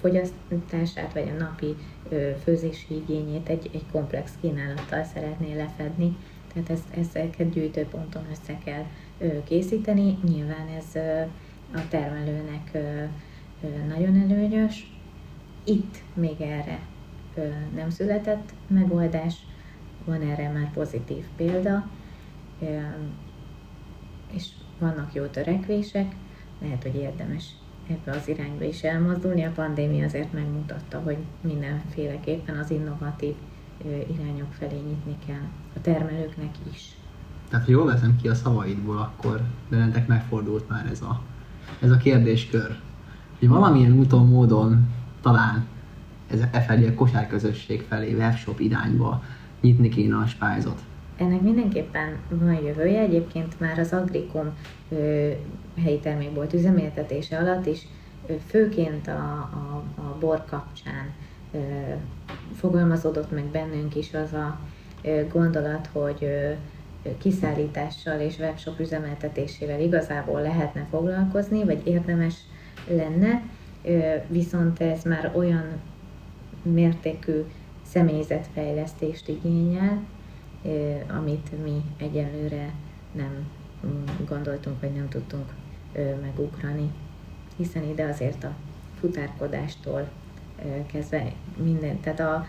fogyasztását 0.00 1.12
vagy 1.12 1.32
a 1.34 1.42
napi 1.42 1.76
főzési 2.42 2.94
igényét 2.94 3.48
egy, 3.48 3.70
egy 3.72 3.84
komplex 3.92 4.32
kínálattal 4.40 5.04
szeretné 5.04 5.56
lefedni. 5.56 6.16
Tehát 6.52 6.70
ezt, 6.70 7.08
ezeket 7.08 7.50
gyűjtőponton 7.50 8.22
össze 8.30 8.58
kell 8.64 8.84
készíteni. 9.44 10.18
Nyilván 10.22 10.68
ez 10.68 11.02
a 11.74 11.88
termelőnek 11.88 12.78
nagyon 13.88 14.20
előnyös. 14.20 14.94
Itt 15.64 16.02
még 16.14 16.40
erre 16.40 16.78
nem 17.74 17.90
született 17.90 18.52
megoldás, 18.66 19.34
van 20.04 20.22
erre 20.22 20.50
már 20.50 20.72
pozitív 20.72 21.24
példa, 21.36 21.88
és 24.32 24.48
vannak 24.78 25.14
jó 25.14 25.24
törekvések, 25.24 26.14
lehet, 26.60 26.82
hogy 26.82 26.94
érdemes 26.94 27.44
ebbe 27.90 28.16
az 28.16 28.28
irányba 28.28 28.64
is 28.64 28.82
elmozdulni. 28.82 29.44
A 29.44 29.50
pandémia 29.50 30.04
azért 30.04 30.32
megmutatta, 30.32 31.00
hogy 31.00 31.16
mindenféleképpen 31.40 32.58
az 32.58 32.70
innovatív 32.70 33.34
irányok 33.84 34.52
felé 34.52 34.76
nyitni 34.76 35.16
kell 35.26 35.48
a 35.76 35.80
termelőknek 35.80 36.54
is. 36.72 36.96
Tehát, 37.48 37.64
ha 37.64 37.70
jól 37.70 37.86
veszem 37.86 38.16
ki 38.16 38.28
a 38.28 38.34
szavaidból, 38.34 38.98
akkor 38.98 39.40
bennetek 39.68 40.06
megfordult 40.06 40.68
már 40.68 40.86
ez 40.90 41.00
a, 41.02 41.22
ez 41.80 41.90
a 41.90 41.96
kérdéskör. 41.96 42.78
Hogy 43.38 43.48
valamilyen 43.48 43.92
úton, 43.92 44.26
módon 44.26 44.88
talán 45.20 45.66
ez 46.30 46.40
e 46.50 46.60
felé 46.60 46.88
a 46.88 46.94
kosárközösség 46.94 47.82
felé, 47.82 48.14
webshop 48.14 48.60
irányba 48.60 49.22
nyitni 49.60 49.88
kéne 49.88 50.16
a 50.16 50.26
spájzot. 50.26 50.80
Ennek 51.16 51.40
mindenképpen 51.40 52.18
van 52.28 52.54
jövője, 52.64 53.00
egyébként 53.00 53.60
már 53.60 53.78
az 53.78 53.92
Agricom 53.92 54.56
ö, 54.88 55.30
helyi 55.82 55.98
termékbolt 55.98 56.52
üzemeltetése 56.52 57.38
alatt 57.38 57.66
is 57.66 57.86
ö, 58.26 58.34
főként 58.46 59.08
a, 59.08 59.10
a, 59.12 59.82
a 59.96 60.16
bor 60.20 60.44
kapcsán 60.44 61.12
ö, 61.52 61.58
fogalmazódott 62.54 63.30
meg 63.30 63.44
bennünk 63.44 63.96
is 63.96 64.14
az 64.14 64.32
a 64.32 64.58
ö, 65.02 65.26
gondolat, 65.28 65.88
hogy 65.92 66.18
ö, 66.20 66.50
kiszállítással 67.18 68.20
és 68.20 68.38
webshop 68.38 68.80
üzemeltetésével 68.80 69.80
igazából 69.80 70.40
lehetne 70.40 70.86
foglalkozni, 70.90 71.64
vagy 71.64 71.86
érdemes 71.86 72.34
lenne, 72.88 73.42
viszont 74.28 74.80
ez 74.80 75.02
már 75.02 75.32
olyan 75.34 75.64
mértékű 76.62 77.44
személyzetfejlesztést 77.82 79.28
igényel, 79.28 80.02
amit 81.16 81.62
mi 81.64 81.82
egyelőre 81.96 82.72
nem 83.12 83.46
mm, 83.86 84.04
gondoltunk, 84.28 84.80
vagy 84.80 84.92
nem 84.92 85.08
tudtunk 85.08 85.52
megugrani. 86.22 86.90
Hiszen 87.56 87.82
ide 87.82 88.04
azért 88.04 88.44
a 88.44 88.54
futárkodástól 89.00 90.08
kezdve 90.92 91.32
minden, 91.62 92.00
tehát 92.00 92.20
a, 92.20 92.46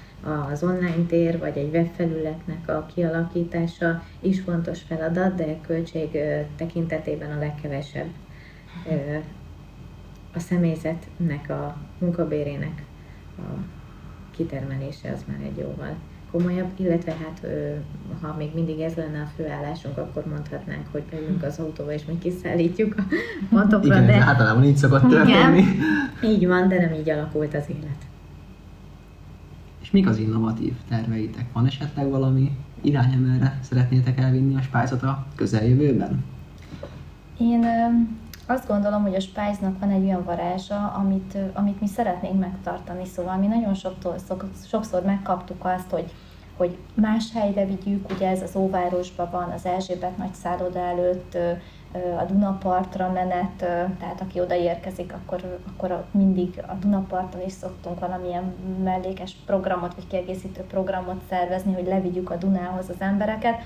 az 0.51 0.63
online 0.63 1.05
tér 1.07 1.39
vagy 1.39 1.57
egy 1.57 1.73
webfelületnek 1.73 2.69
a 2.69 2.85
kialakítása 2.93 4.03
is 4.19 4.39
fontos 4.39 4.81
feladat, 4.81 5.35
de 5.35 5.59
költség 5.61 6.17
tekintetében 6.55 7.31
a 7.31 7.39
legkevesebb 7.39 8.09
a 10.33 10.39
személyzetnek 10.39 11.49
a 11.49 11.77
munkabérének 11.97 12.83
a 13.37 13.41
kitermelése 14.31 15.11
az 15.11 15.23
már 15.27 15.39
egy 15.41 15.57
jóval 15.57 15.95
komolyabb, 16.37 16.69
illetve 16.75 17.11
hát 17.11 17.47
ha 18.21 18.35
még 18.37 18.49
mindig 18.53 18.79
ez 18.79 18.93
lenne 18.93 19.21
a 19.21 19.31
főállásunk, 19.35 19.97
akkor 19.97 20.25
mondhatnánk, 20.25 20.85
hogy 20.91 21.03
beülünk 21.11 21.43
az 21.43 21.59
autóba 21.59 21.93
és 21.93 22.05
még 22.05 22.17
kiszállítjuk 22.17 22.95
a 22.97 23.03
pontokra. 23.49 23.95
Igen, 23.95 24.05
de 24.05 24.13
általában 24.13 24.63
így 24.63 24.77
szokott 24.77 25.09
történni. 25.09 25.57
Igen, 25.57 25.65
így 26.23 26.47
van, 26.47 26.67
de 26.67 26.79
nem 26.79 26.93
így 26.93 27.09
alakult 27.09 27.53
az 27.53 27.65
élet. 27.67 28.05
És 29.81 29.91
mik 29.91 30.07
az 30.07 30.17
innovatív 30.17 30.73
terveitek? 30.89 31.45
Van 31.53 31.65
esetleg 31.65 32.09
valami 32.09 32.51
irány, 32.81 33.13
amerre 33.13 33.59
szeretnétek 33.61 34.19
elvinni 34.19 34.55
a 34.55 34.61
spájzot 34.61 35.03
a 35.03 35.25
közeljövőben? 35.35 36.23
Én 37.37 37.65
azt 38.45 38.67
gondolom, 38.67 39.01
hogy 39.01 39.15
a 39.15 39.19
Spice-nak 39.19 39.79
van 39.79 39.89
egy 39.89 40.03
olyan 40.03 40.23
varázsa, 40.23 40.87
amit, 40.87 41.37
amit 41.53 41.81
mi 41.81 41.87
szeretnénk 41.87 42.39
megtartani. 42.39 43.05
Szóval 43.05 43.37
mi 43.37 43.47
nagyon 43.47 43.73
sokszor, 43.73 44.15
sokszor 44.67 45.03
megkaptuk 45.03 45.65
azt, 45.65 45.89
hogy 45.89 46.13
hogy 46.57 46.77
más 46.93 47.31
helyre 47.33 47.65
vigyük, 47.65 48.11
ugye 48.11 48.29
ez 48.29 48.41
az 48.41 48.55
Óvárosban 48.55 49.29
van, 49.31 49.49
az 49.49 49.65
Erzsébet 49.65 50.17
nagy 50.17 50.33
szálloda 50.33 50.79
előtt, 50.79 51.37
a 52.19 52.23
Dunapartra 52.23 53.11
menet, 53.11 53.55
tehát 53.99 54.21
aki 54.21 54.39
odaérkezik, 54.39 55.13
akkor, 55.13 55.59
akkor 55.73 56.05
mindig 56.11 56.63
a 56.67 56.73
Dunaparton 56.73 57.41
is 57.45 57.51
szoktunk 57.51 57.99
valamilyen 57.99 58.53
mellékes 58.83 59.35
programot, 59.45 59.95
vagy 59.95 60.07
kiegészítő 60.07 60.61
programot 60.61 61.21
szervezni, 61.29 61.73
hogy 61.73 61.87
levigyük 61.87 62.29
a 62.29 62.35
Dunához 62.35 62.89
az 62.89 62.99
embereket 62.99 63.61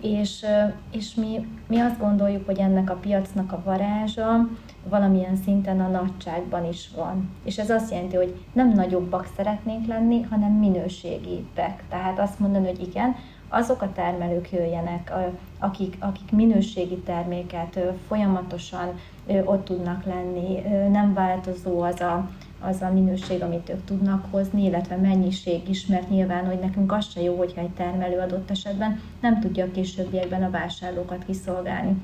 és, 0.00 0.46
és 0.90 1.14
mi, 1.14 1.46
mi 1.66 1.78
azt 1.78 1.98
gondoljuk, 1.98 2.46
hogy 2.46 2.58
ennek 2.58 2.90
a 2.90 2.94
piacnak 2.94 3.52
a 3.52 3.62
varázsa 3.64 4.48
valamilyen 4.88 5.36
szinten 5.36 5.80
a 5.80 5.88
nagyságban 5.88 6.68
is 6.68 6.90
van. 6.96 7.30
És 7.44 7.58
ez 7.58 7.70
azt 7.70 7.90
jelenti, 7.90 8.16
hogy 8.16 8.44
nem 8.52 8.72
nagyobbak 8.72 9.28
szeretnénk 9.36 9.86
lenni, 9.86 10.22
hanem 10.22 10.52
minőségibbek. 10.52 11.84
Tehát 11.88 12.18
azt 12.18 12.38
mondani, 12.38 12.66
hogy 12.66 12.82
igen, 12.88 13.16
azok 13.48 13.82
a 13.82 13.92
termelők 13.92 14.52
jöjjenek, 14.52 15.12
akik, 15.58 15.96
akik 16.00 16.32
minőségi 16.32 16.96
terméket 16.96 17.78
folyamatosan 18.06 18.98
ott 19.44 19.64
tudnak 19.64 20.04
lenni, 20.04 20.62
nem 20.90 21.14
változó 21.14 21.80
az 21.80 22.00
a, 22.00 22.28
az 22.60 22.82
a 22.82 22.92
minőség, 22.92 23.42
amit 23.42 23.68
ők 23.68 23.84
tudnak 23.84 24.26
hozni, 24.30 24.64
illetve 24.64 24.96
mennyiség 24.96 25.68
is, 25.68 25.86
mert 25.86 26.10
nyilván, 26.10 26.46
hogy 26.46 26.58
nekünk 26.58 26.92
az 26.92 27.10
se 27.10 27.22
jó, 27.22 27.36
hogyha 27.36 27.60
egy 27.60 27.70
termelő 27.70 28.18
adott 28.18 28.50
esetben 28.50 29.00
nem 29.20 29.40
tudja 29.40 29.64
a 29.64 29.70
későbbiekben 29.70 30.42
a 30.42 30.50
vásárlókat 30.50 31.24
kiszolgálni. 31.24 31.96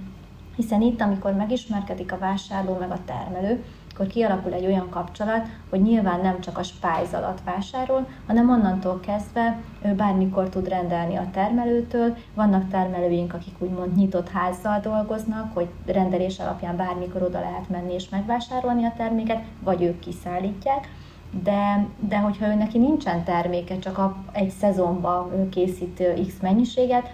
Hiszen 0.57 0.83
itt, 0.83 1.01
amikor 1.01 1.33
megismerkedik 1.35 2.13
a 2.13 2.19
vásárló 2.19 2.77
meg 2.79 2.91
a 2.91 3.05
termelő, 3.05 3.65
akkor 3.97 4.09
kialakul 4.09 4.53
egy 4.53 4.67
olyan 4.67 4.89
kapcsolat, 4.89 5.47
hogy 5.71 5.83
nyilván 5.83 6.21
nem 6.21 6.41
csak 6.41 6.59
a 6.59 6.63
spájz 6.63 7.15
alatt 7.15 7.39
vásárol, 7.45 8.07
hanem 8.27 8.51
onnantól 8.51 9.01
kezdve 9.01 9.59
ő 9.85 9.95
bármikor 9.95 10.49
tud 10.49 10.69
rendelni 10.69 11.17
a 11.17 11.29
termelőtől. 11.33 12.17
Vannak 12.35 12.69
termelőink, 12.69 13.35
akik 13.35 13.55
úgymond 13.59 13.97
nyitott 13.97 14.29
házzal 14.29 14.81
dolgoznak, 14.81 15.55
hogy 15.55 15.69
rendelés 15.87 16.39
alapján 16.39 16.77
bármikor 16.77 17.23
oda 17.23 17.41
lehet 17.41 17.69
menni 17.69 17.93
és 17.93 18.09
megvásárolni 18.09 18.85
a 18.85 18.95
terméket, 18.97 19.43
vagy 19.61 19.83
ők 19.83 19.99
kiszállítják 19.99 20.89
de, 21.43 21.87
de 21.99 22.19
hogyha 22.19 22.47
ő 22.47 22.55
neki 22.55 22.79
nincsen 22.79 23.25
terméke, 23.25 23.79
csak 23.79 23.99
a, 23.99 24.17
egy 24.33 24.51
szezonban 24.51 25.49
készít 25.49 26.03
X 26.27 26.35
mennyiséget, 26.43 27.11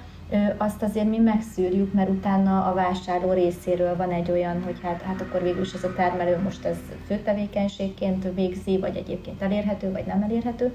azt 0.56 0.82
azért 0.82 1.08
mi 1.08 1.18
megszűrjük, 1.18 1.92
mert 1.92 2.08
utána 2.08 2.64
a 2.64 2.74
vásárló 2.74 3.32
részéről 3.32 3.96
van 3.96 4.10
egy 4.10 4.30
olyan, 4.30 4.62
hogy 4.62 4.80
hát, 4.82 5.02
hát 5.02 5.20
akkor 5.20 5.42
végül 5.42 5.60
is 5.60 5.72
ez 5.72 5.84
a 5.84 5.92
termelő 5.96 6.38
most 6.42 6.64
ez 6.64 6.76
főtevékenységként 7.06 8.28
végzi, 8.34 8.78
vagy 8.78 8.96
egyébként 8.96 9.42
elérhető, 9.42 9.92
vagy 9.92 10.04
nem 10.06 10.22
elérhető. 10.22 10.72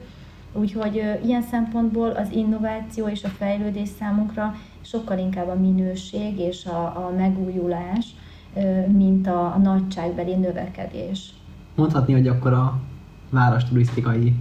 Úgyhogy 0.54 1.20
ilyen 1.26 1.42
szempontból 1.42 2.10
az 2.10 2.32
innováció 2.32 3.08
és 3.08 3.24
a 3.24 3.28
fejlődés 3.28 3.90
számunkra 4.00 4.56
sokkal 4.82 5.18
inkább 5.18 5.48
a 5.48 5.56
minőség 5.56 6.40
és 6.40 6.66
a, 6.66 6.80
a 6.80 7.14
megújulás, 7.18 8.06
mint 8.88 9.28
a, 9.28 9.54
a 9.54 9.58
nagyságbeli 9.58 10.36
növekedés. 10.36 11.34
Mondhatni, 11.76 12.14
hogy 12.14 12.28
akkor 12.28 12.54
a 12.54 12.80
város 13.30 13.64
turisztikai 13.64 14.34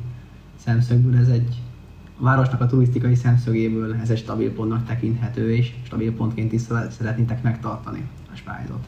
szemszögből 0.57 1.17
ez 1.17 1.29
egy 1.29 1.57
városnak 2.19 2.61
a 2.61 2.67
turisztikai 2.67 3.15
szemszögéből 3.15 3.97
ez 4.03 4.11
egy 4.11 4.19
stabil 4.19 4.53
pontnak 4.53 4.87
tekinthető, 4.87 5.55
és 5.55 5.75
stabil 5.85 6.15
pontként 6.15 6.53
is 6.53 6.61
szeretnétek 6.91 7.43
megtartani 7.43 8.09
a 8.33 8.37
spájzot. 8.37 8.87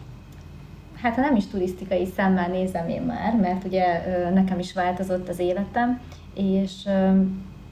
Hát 0.95 1.15
ha 1.15 1.21
nem 1.21 1.37
is 1.37 1.47
turisztikai 1.47 2.07
szemmel 2.17 2.49
nézem 2.49 2.89
én 2.89 3.03
már, 3.03 3.37
mert 3.41 3.65
ugye 3.65 3.85
nekem 4.35 4.59
is 4.59 4.73
változott 4.73 5.29
az 5.29 5.39
életem, 5.39 6.01
és, 6.35 6.89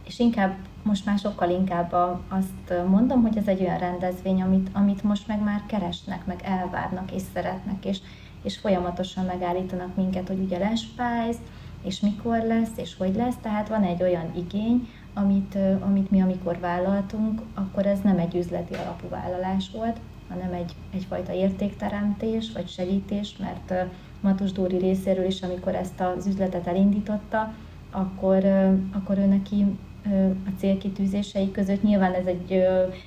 és 0.07 0.19
inkább 0.19 0.57
most 0.83 1.07
már 1.07 1.19
sokkal 1.19 1.51
inkább 1.51 1.93
azt 2.29 2.87
mondom, 2.89 3.23
hogy 3.23 3.37
ez 3.37 3.47
egy 3.47 3.61
olyan 3.61 3.79
rendezvény, 3.79 4.43
amit, 4.43 4.69
amit 4.73 5.03
most 5.03 5.27
meg 5.27 5.43
már 5.43 5.63
keresnek, 5.67 6.27
meg 6.27 6.41
elvárnak 6.45 7.13
és 7.13 7.23
szeretnek, 7.35 7.85
és, 7.85 7.99
és 8.43 8.59
folyamatosan 8.59 9.25
megállítanak 9.25 9.97
minket, 9.97 10.29
hogy 10.29 10.39
ugye 10.39 10.59
lesz 10.59 10.81
spájz, 10.81 11.37
és 11.83 12.01
mikor 12.01 12.43
lesz, 12.43 12.71
és 12.77 12.97
hogy 12.97 13.15
lesz, 13.15 13.37
tehát 13.43 13.69
van 13.69 13.83
egy 13.83 14.03
olyan 14.03 14.31
igény, 14.37 14.89
amit, 15.19 15.59
amit 15.81 16.11
mi 16.11 16.21
amikor 16.21 16.59
vállaltunk, 16.59 17.43
akkor 17.55 17.87
ez 17.87 18.01
nem 18.01 18.19
egy 18.19 18.37
üzleti 18.37 18.75
alapú 18.75 19.09
vállalás 19.09 19.71
volt, 19.73 19.97
hanem 20.29 20.53
egy, 20.53 20.75
egyfajta 20.95 21.33
értékteremtés 21.33 22.53
vagy 22.53 22.69
segítés, 22.69 23.37
mert 23.37 23.89
Matus 24.21 24.53
Dóri 24.53 24.77
részéről 24.77 25.25
is, 25.25 25.43
amikor 25.43 25.75
ezt 25.75 26.01
az 26.01 26.27
üzletet 26.27 26.67
elindította, 26.67 27.55
akkor, 27.91 28.45
akkor 28.93 29.19
ő 29.19 29.27
neki 29.27 29.65
a 30.47 30.51
célkitűzései 30.59 31.51
között 31.51 31.83
nyilván 31.83 32.13
ez 32.13 32.27
egy 32.27 32.67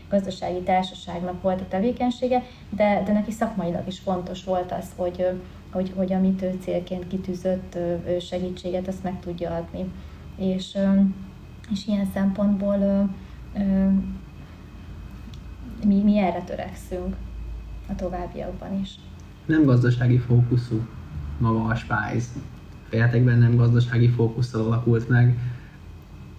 gazdasági 0.09 0.61
társaságnak 0.61 1.41
volt 1.41 1.61
a 1.61 1.67
tevékenysége, 1.67 2.43
de, 2.69 3.01
de 3.05 3.11
neki 3.11 3.31
szakmailag 3.31 3.87
is 3.87 3.99
fontos 3.99 4.43
volt 4.43 4.71
az, 4.71 4.85
hogy, 4.95 5.27
hogy, 5.71 5.93
hogy 5.95 6.13
amit 6.13 6.41
ő 6.41 6.57
célként 6.61 7.07
kitűzött 7.07 7.77
segítséget, 8.19 8.87
azt 8.87 9.03
meg 9.03 9.19
tudja 9.19 9.55
adni. 9.55 9.91
És 10.37 10.77
és 11.71 11.87
ilyen 11.87 12.07
szempontból 12.13 12.79
ö, 12.79 13.03
ö, 13.59 13.89
mi, 15.85 16.03
mi 16.03 16.17
erre 16.17 16.41
törekszünk 16.41 17.15
a 17.87 17.95
továbbiakban 17.95 18.79
is. 18.81 18.95
Nem 19.45 19.65
gazdasági 19.65 20.17
fókuszú 20.17 20.87
maga 21.37 21.63
a 21.63 21.75
Spice. 21.75 22.29
Fejetekben 22.89 23.37
nem 23.37 23.55
gazdasági 23.55 24.07
fókusszal 24.07 24.65
alakult 24.65 25.09
meg. 25.09 25.37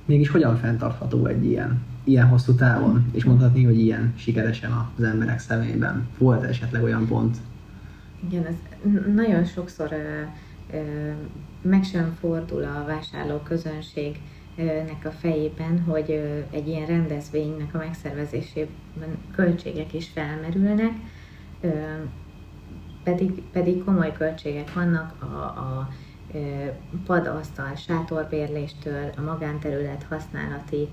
Mégis 0.05 0.29
hogyan 0.29 0.57
fenntartható 0.57 1.27
egy 1.27 1.45
ilyen, 1.45 1.83
ilyen 2.05 2.27
hosszú 2.27 2.55
távon? 2.55 3.11
És 3.13 3.25
mondhatni, 3.25 3.65
hogy 3.65 3.79
ilyen 3.79 4.13
sikeresen 4.17 4.73
az 4.97 5.03
emberek 5.03 5.39
szemében. 5.39 6.09
Volt 6.19 6.43
esetleg 6.43 6.83
olyan 6.83 7.07
pont? 7.07 7.37
Igen, 8.29 8.47
ez 8.47 8.55
nagyon 9.15 9.45
sokszor 9.45 9.89
ö, 9.93 10.23
ö, 10.77 11.11
meg 11.63 11.85
sem 11.85 12.17
fordul 12.21 12.63
a 12.63 12.85
vásárló 12.87 13.37
közönség 13.37 14.21
nek 14.87 15.05
a 15.05 15.11
fejében, 15.11 15.85
hogy 15.85 16.11
egy 16.51 16.69
ilyen 16.69 16.87
rendezvénynek 16.87 17.75
a 17.75 17.79
megszervezésében 17.79 19.19
költségek 19.35 19.95
is 19.95 20.09
felmerülnek, 20.09 20.93
pedig, 23.03 23.43
pedig 23.43 23.85
komoly 23.85 24.13
költségek 24.13 24.73
vannak 24.75 25.23
a, 25.23 25.37
a 25.37 25.89
padasztal, 27.07 27.75
sátorbérléstől, 27.75 29.11
a 29.17 29.21
magánterület 29.21 30.07
használati 30.09 30.89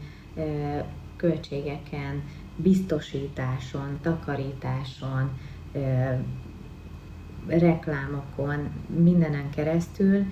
költségeken, 1.15 2.23
biztosításon, 2.55 3.99
takarításon, 4.01 5.29
reklámokon, 7.47 8.69
mindenen 9.03 9.49
keresztül 9.49 10.25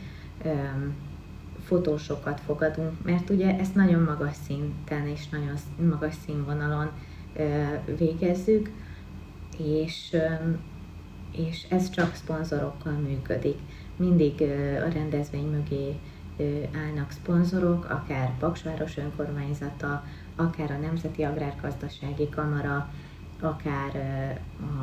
fotósokat 1.66 2.40
fogadunk, 2.46 3.04
mert 3.04 3.30
ugye 3.30 3.60
ezt 3.60 3.76
nagyon 3.76 4.02
magas 4.02 4.36
szinten 4.46 5.08
és 5.08 5.30
nagyon 5.30 5.56
magas 5.90 6.14
színvonalon 6.26 6.92
végezzük, 7.98 8.70
és, 9.58 10.16
és 11.32 11.66
ez 11.70 11.90
csak 11.90 12.16
szponzorokkal 12.16 12.94
működik. 12.94 13.58
Mindig 13.96 14.42
a 14.86 14.90
rendezvény 14.94 15.50
mögé 15.50 16.00
állnak 16.76 17.12
szponzorok, 17.12 17.86
akár 17.90 18.38
Paksváros 18.40 18.98
önkormányzata, 18.98 20.04
akár 20.36 20.72
a 20.72 20.78
Nemzeti 20.78 21.24
Agrárgazdasági 21.24 22.30
Kamara, 22.30 22.94
akár 23.40 23.92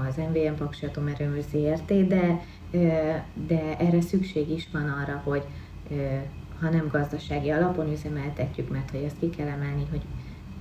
az 0.09 0.17
MVM 0.17 0.55
Paksi 0.55 0.87
Atomerőmű 0.87 1.41
ZRT, 1.41 2.07
de, 2.07 2.45
de 3.47 3.77
erre 3.79 4.01
szükség 4.01 4.51
is 4.51 4.69
van 4.73 4.89
arra, 4.89 5.21
hogy 5.25 5.43
ha 6.63 6.71
nem 6.71 6.89
gazdasági 6.91 7.51
alapon 7.51 7.93
üzemeltetjük, 7.93 8.69
mert 8.69 8.91
hogy 8.91 9.05
azt 9.05 9.19
ki 9.19 9.31
kell 9.31 9.49
emelni, 9.49 9.87
hogy 9.91 10.03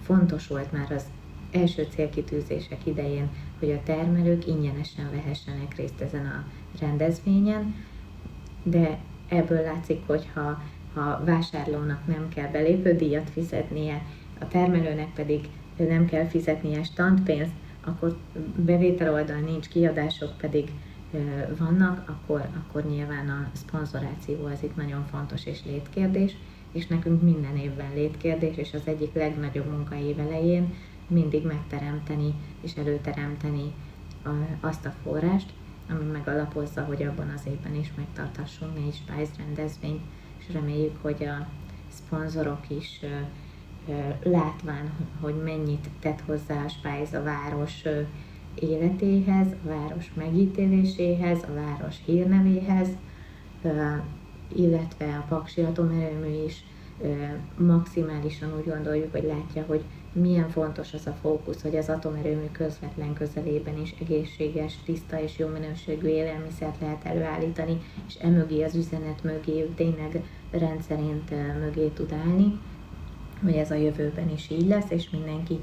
fontos 0.04 0.47
volt 0.47 0.72
már 0.72 0.91
az 0.91 1.06
első 1.52 1.88
célkitűzések 1.89 2.86
idején, 2.86 3.30
hogy 3.60 3.72
a 3.72 3.84
termelők 3.84 4.47
ingyenesen 4.47 5.12
vehessenek 5.12 5.76
részt 5.76 6.02
ezen 6.02 6.26
a 6.26 6.45
rendezvényen, 6.80 7.76
de 8.64 8.97
ebből 9.28 9.62
látszik, 9.62 10.02
hogy 10.06 10.30
ha, 10.34 10.62
ha 10.93 11.22
vásárlónak 11.26 12.08
nem 12.08 12.28
kell 12.36 12.47
belépődíjat 12.47 13.30
fizetnie, 13.30 14.02
a 14.39 14.47
termelőnek 14.47 15.14
pedig 15.14 15.49
nem 15.78 16.06
kell 16.06 16.26
fizetnie 16.26 16.84
standpénzt, 16.84 17.54
akkor 17.86 18.18
bevétel 18.56 19.14
oldal 19.14 19.39
nincs, 19.39 19.68
kiadások 19.68 20.38
pedig 20.38 20.72
vannak, 21.57 22.09
akkor, 22.09 22.47
akkor 22.57 22.84
nyilván 22.84 23.30
a 23.30 23.49
szponzoráció 23.53 24.45
az 24.45 24.64
itt 24.64 24.76
nagyon 24.76 25.05
fontos 25.05 25.45
és 25.45 25.66
létkérdés, 25.66 26.36
és 26.72 26.88
nekünk 26.88 27.22
minden 27.22 27.57
évben 27.57 27.93
létkérdés, 27.93 28.57
és 28.57 28.74
az 28.74 28.82
egyik 28.84 29.14
legnagyobb 29.14 29.70
munka 29.70 29.95
év 29.95 30.20
elején 30.20 30.74
mindig 31.07 31.45
megteremteni 31.45 32.34
és 32.62 32.76
előteremteni 32.76 33.74
azt 34.59 34.86
a 34.86 34.93
forrást, 35.03 35.53
ami 35.89 36.03
megalapozza, 36.12 36.84
hogy 36.84 37.03
abban 37.03 37.30
az 37.30 37.41
évben 37.45 37.76
is 37.76 37.91
megtarthassunk 37.95 38.76
négy 38.76 38.93
Spice 38.93 39.32
rendezvényt, 39.38 40.01
és 40.38 40.53
reméljük, 40.53 41.01
hogy 41.01 41.24
a 41.24 41.47
szponzorok 41.88 42.70
is 42.70 42.99
látván, 44.24 44.91
hogy 45.20 45.36
mennyit 45.43 45.89
tett 45.99 46.22
hozzá 46.26 46.64
a 46.64 46.70
Spice 46.70 47.20
a 47.20 47.24
város 47.24 47.84
életéhez, 48.60 49.47
a 49.47 49.68
város 49.68 50.12
megítéléséhez, 50.14 51.43
a 51.43 51.54
város 51.54 51.95
hírnevéhez, 52.06 52.88
illetve 54.56 55.06
a 55.16 55.26
Paksi 55.30 55.62
Atomerőmű 55.62 56.43
is 56.45 56.64
maximálisan 57.58 58.58
úgy 58.58 58.66
gondoljuk, 58.66 59.12
hogy 59.12 59.24
látja, 59.24 59.64
hogy 59.68 59.82
milyen 60.14 60.49
fontos 60.49 60.93
az 60.93 61.08
a 61.08 61.18
fókusz, 61.22 61.62
hogy 61.62 61.76
az 61.76 61.89
atomerőmű 61.89 62.45
közvetlen 62.52 63.14
közelében 63.14 63.82
is 63.82 63.95
egészséges, 64.02 64.78
tiszta 64.86 65.22
és 65.22 65.38
jó 65.38 65.47
minőségű 65.47 66.08
élelmiszert 66.08 66.82
lehet 66.82 67.06
előállítani, 67.06 67.82
és 68.08 68.16
emögé 68.16 68.64
az 68.64 68.76
üzenet 68.76 69.24
mögé 69.24 69.70
tényleg 69.76 70.24
rendszerint 70.52 71.30
mögé 71.60 71.88
tud 71.88 72.12
állni, 72.12 72.60
hogy 73.43 73.54
ez 73.54 73.72
a 73.72 73.76
jövőben 73.76 74.30
is 74.30 74.49
így 74.49 74.68
lesz, 74.68 74.89
és 74.89 75.10
mindenki 75.10 75.60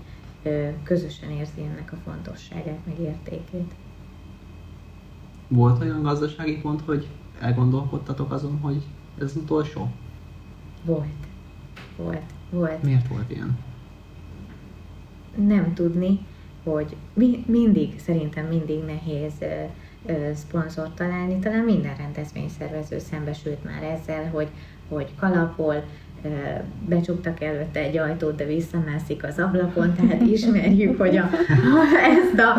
közösen 0.82 1.30
érzi 1.30 1.62
ennek 1.62 1.92
a 1.92 1.96
fontosságát, 2.04 2.78
meg 2.86 2.98
értékét. 3.00 3.74
Volt 5.48 5.80
olyan 5.80 6.02
gazdasági 6.02 6.60
pont, 6.60 6.80
hogy 6.80 7.06
elgondolkodtatok 7.40 8.32
azon, 8.32 8.58
hogy 8.60 8.82
ez 9.20 9.36
utolsó? 9.36 9.90
Volt. 10.84 11.26
Volt. 11.96 12.32
Volt. 12.50 12.82
Miért 12.82 13.08
volt 13.08 13.30
ilyen? 13.30 13.58
Nem 15.36 15.74
tudni, 15.74 16.26
hogy 16.62 16.96
mi, 17.14 17.44
mindig, 17.46 18.00
szerintem 18.00 18.46
mindig 18.46 18.84
nehéz 18.84 19.32
ö, 19.40 19.64
ö, 20.06 20.30
szponzort 20.34 20.94
találni. 20.94 21.38
Talán 21.38 21.64
minden 21.64 21.96
rendezvényszervező 21.96 22.98
szembesült 22.98 23.64
már 23.64 23.82
ezzel, 23.82 24.30
hogy, 24.30 24.48
hogy 24.88 25.14
kalapol, 25.18 25.84
becsuktak 26.88 27.42
előtte 27.42 27.80
egy 27.80 27.98
ajtót, 27.98 28.36
de 28.36 28.44
visszamászik 28.44 29.24
az 29.24 29.38
ablakon, 29.38 29.94
tehát 29.94 30.22
ismerjük, 30.22 30.98
hogy 30.98 31.16
a, 31.16 31.30
ezt 32.16 32.38
a, 32.38 32.56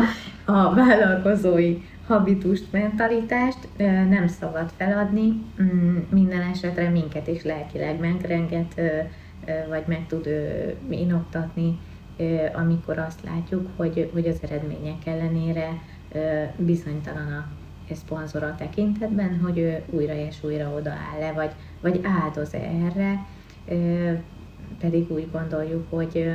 a 0.52 0.74
vállalkozói 0.74 1.76
habitust, 2.06 2.72
mentalitást 2.72 3.68
nem 4.08 4.26
szabad 4.26 4.70
feladni, 4.76 5.42
mm, 5.62 5.96
minden 6.10 6.40
esetre 6.40 6.88
minket 6.88 7.26
is 7.26 7.42
lelkileg 7.42 8.00
megrenget, 8.00 8.80
vagy 9.68 9.82
meg 9.86 10.06
tud 10.06 10.28
inoktatni, 10.90 11.78
amikor 12.52 12.98
azt 12.98 13.20
látjuk, 13.24 13.68
hogy, 13.76 14.10
hogy 14.12 14.26
az 14.26 14.38
eredmények 14.42 15.06
ellenére 15.06 15.82
bizonytalan 16.56 17.32
a 17.32 17.48
szponzora 17.94 18.54
tekintetben, 18.54 19.40
hogy 19.42 19.58
ő 19.58 19.82
újra 19.90 20.14
és 20.14 20.36
újra 20.42 20.68
odaáll 20.68 21.18
le, 21.20 21.32
vagy, 21.32 21.50
vagy 21.80 22.00
áldoz 22.22 22.54
erre, 22.54 23.26
pedig 24.78 25.10
úgy 25.10 25.30
gondoljuk, 25.30 25.90
hogy, 25.90 26.30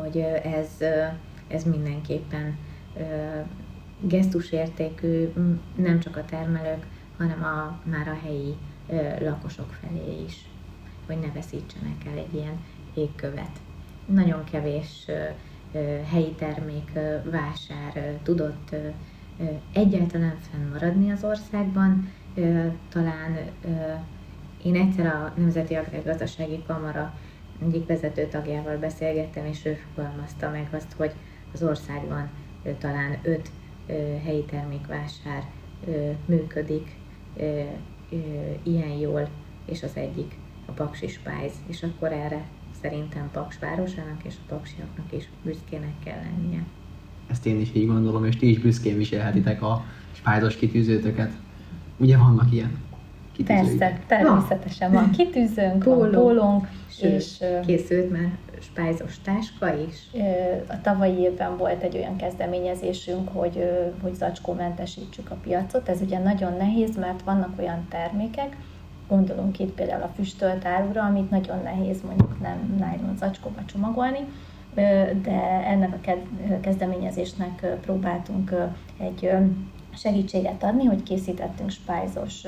hogy 0.00 0.18
ez, 0.42 0.68
ez 1.48 1.64
mindenképpen 1.64 2.56
gesztusértékű 4.00 5.32
nem 5.76 6.00
csak 6.00 6.16
a 6.16 6.24
termelők, 6.24 6.86
hanem 7.16 7.42
a, 7.42 7.80
már 7.90 8.08
a 8.08 8.18
helyi 8.22 8.54
lakosok 9.20 9.72
felé 9.80 10.22
is, 10.26 10.48
hogy 11.06 11.18
ne 11.18 11.32
veszítsenek 11.32 12.04
el 12.06 12.18
egy 12.18 12.34
ilyen 12.34 12.64
égkövet. 12.94 13.60
Nagyon 14.06 14.44
kevés 14.44 15.06
helyi 16.10 16.32
termék 16.32 16.92
vásár 17.30 18.18
tudott 18.22 18.74
egyáltalán 19.72 20.36
fennmaradni 20.50 21.10
az 21.10 21.24
országban, 21.24 22.12
talán 22.88 23.38
én 24.64 24.74
egyszer 24.74 25.06
a 25.06 25.32
Nemzeti 25.36 25.74
Agrárgazdasági 25.74 26.62
Kamara 26.66 27.14
egyik 27.62 27.86
vezető 27.86 28.26
tagjával 28.26 28.76
beszélgettem, 28.76 29.46
és 29.46 29.64
ő 29.64 29.78
fogalmazta 29.94 30.50
meg 30.50 30.68
azt, 30.72 30.92
hogy 30.96 31.12
az 31.52 31.62
országban 31.62 32.30
talán 32.78 33.18
öt 33.22 33.50
helyi 34.24 34.44
termékvásár 34.44 35.42
működik 36.26 36.96
ilyen 38.62 38.98
jól, 39.00 39.28
és 39.64 39.82
az 39.82 39.92
egyik 39.94 40.36
a 40.66 40.72
Paksi 40.72 41.06
Spice, 41.06 41.54
és 41.66 41.82
akkor 41.82 42.12
erre 42.12 42.44
szerintem 42.80 43.30
Paks 43.32 43.58
városának 43.58 44.24
és 44.24 44.34
a 44.36 44.54
paksiaknak 44.54 45.12
is 45.12 45.28
büszkének 45.42 45.94
kell 46.04 46.18
lennie. 46.22 46.64
Ezt 47.26 47.46
én 47.46 47.60
is 47.60 47.70
így 47.74 47.86
gondolom, 47.86 48.24
és 48.24 48.36
ti 48.36 48.50
is 48.50 48.58
büszkén 48.58 48.96
viselhetitek 48.96 49.62
a 49.62 49.84
spájzos 50.12 50.56
kitűzőtöket. 50.56 51.32
Ugye 51.96 52.16
vannak 52.16 52.52
ilyen? 52.52 52.78
Persze, 53.46 53.98
természetesen 54.06 54.92
van 54.92 55.10
kitűzőnk, 55.10 55.84
van 55.84 56.10
pólónk, 56.10 56.68
és 57.00 57.44
készült 57.66 58.10
már 58.10 58.30
spájzos 58.60 59.20
táska 59.20 59.74
is. 59.74 60.20
A 60.68 60.80
tavalyi 60.82 61.18
évben 61.18 61.56
volt 61.56 61.82
egy 61.82 61.96
olyan 61.96 62.16
kezdeményezésünk, 62.16 63.28
hogy, 63.28 63.70
hogy 64.02 64.14
zacskómentesítsük 64.14 65.30
a 65.30 65.36
piacot. 65.42 65.88
Ez 65.88 66.00
ugye 66.00 66.18
nagyon 66.18 66.56
nehéz, 66.56 66.96
mert 66.96 67.22
vannak 67.22 67.58
olyan 67.58 67.86
termékek, 67.88 68.56
gondolunk 69.08 69.58
itt 69.58 69.74
például 69.74 70.02
a 70.02 70.12
füstölt 70.14 70.64
árura, 70.64 71.02
amit 71.02 71.30
nagyon 71.30 71.62
nehéz 71.62 72.02
mondjuk 72.06 72.40
nem 72.40 72.74
nylon 72.76 73.16
zacskóba 73.16 73.64
csomagolni, 73.66 74.26
de 75.22 75.64
ennek 75.66 75.94
a 75.94 76.10
kezdeményezésnek 76.60 77.66
próbáltunk 77.80 78.54
egy 78.98 79.30
segítséget 79.94 80.62
adni, 80.62 80.84
hogy 80.84 81.02
készítettünk 81.02 81.70
spájzos 81.70 82.42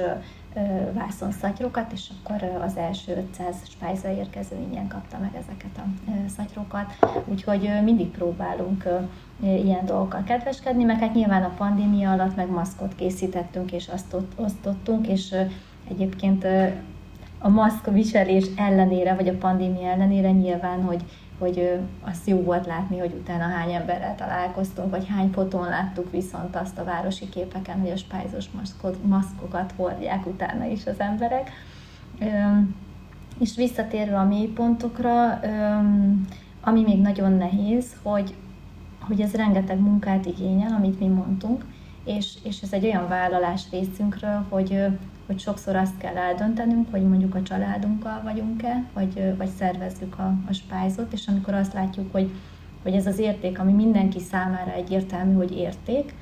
vászonszatyrokat, 0.92 1.92
és 1.92 2.08
akkor 2.22 2.60
az 2.64 2.76
első 2.76 3.16
500 3.16 3.56
spájza 3.68 4.10
érkező 4.10 4.56
ingyen 4.56 4.88
kapta 4.88 5.18
meg 5.18 5.34
ezeket 5.34 5.76
a 5.76 6.10
szatyrokat. 6.36 6.96
Úgyhogy 7.24 7.70
mindig 7.84 8.10
próbálunk 8.10 8.88
ilyen 9.40 9.84
dolgokkal 9.84 10.22
kedveskedni, 10.22 10.84
meg 10.84 10.98
hát 10.98 11.14
nyilván 11.14 11.42
a 11.42 11.54
pandémia 11.56 12.10
alatt 12.10 12.36
meg 12.36 12.50
maszkot 12.50 12.94
készítettünk 12.94 13.72
és 13.72 13.88
azt 13.88 14.16
osztottunk, 14.36 15.06
és 15.06 15.34
egyébként 15.90 16.46
a 17.38 17.48
maszk 17.48 17.90
viselés 17.90 18.44
ellenére, 18.56 19.14
vagy 19.14 19.28
a 19.28 19.38
pandémia 19.38 19.90
ellenére 19.90 20.30
nyilván, 20.30 20.82
hogy 20.82 21.02
hogy 21.38 21.78
az 22.04 22.20
jó 22.24 22.42
volt 22.42 22.66
látni, 22.66 22.98
hogy 22.98 23.14
utána 23.20 23.44
hány 23.44 23.72
emberrel 23.72 24.14
találkoztunk, 24.14 24.90
vagy 24.90 25.06
hány 25.08 25.30
fotón 25.32 25.68
láttuk 25.68 26.10
viszont 26.10 26.56
azt 26.56 26.78
a 26.78 26.84
városi 26.84 27.28
képeken, 27.28 27.80
hogy 27.80 27.90
a 27.90 27.96
spájzos 27.96 28.44
maszkokat 29.02 29.72
hordják 29.76 30.26
utána 30.26 30.64
is 30.64 30.86
az 30.86 31.00
emberek. 31.00 31.50
És 33.38 33.56
visszatérve 33.56 34.18
a 34.18 34.24
mélypontokra, 34.24 35.40
ami 36.60 36.82
még 36.82 37.00
nagyon 37.00 37.32
nehéz, 37.32 37.96
hogy, 38.02 38.34
hogy 39.00 39.20
ez 39.20 39.34
rengeteg 39.34 39.80
munkát 39.80 40.26
igényel, 40.26 40.72
amit 40.72 41.00
mi 41.00 41.06
mondtunk, 41.06 41.64
és, 42.04 42.34
és 42.42 42.60
ez 42.60 42.72
egy 42.72 42.84
olyan 42.84 43.08
vállalás 43.08 43.62
részünkről, 43.70 44.44
hogy, 44.48 44.86
hogy 45.26 45.38
sokszor 45.38 45.76
azt 45.76 45.96
kell 45.98 46.16
eldöntenünk, 46.16 46.90
hogy 46.90 47.02
mondjuk 47.02 47.34
a 47.34 47.42
családunkkal 47.42 48.20
vagyunk-e, 48.24 48.84
vagy, 48.94 49.36
vagy 49.36 49.48
szervezzük 49.48 50.18
a, 50.18 50.34
a 50.48 50.52
spájzot, 50.52 51.12
és 51.12 51.26
amikor 51.26 51.54
azt 51.54 51.72
látjuk, 51.72 52.12
hogy, 52.12 52.30
hogy 52.82 52.94
ez 52.94 53.06
az 53.06 53.18
érték, 53.18 53.58
ami 53.58 53.72
mindenki 53.72 54.20
számára 54.20 54.72
egyértelmű, 54.72 55.34
hogy 55.34 55.56
érték, 55.56 56.14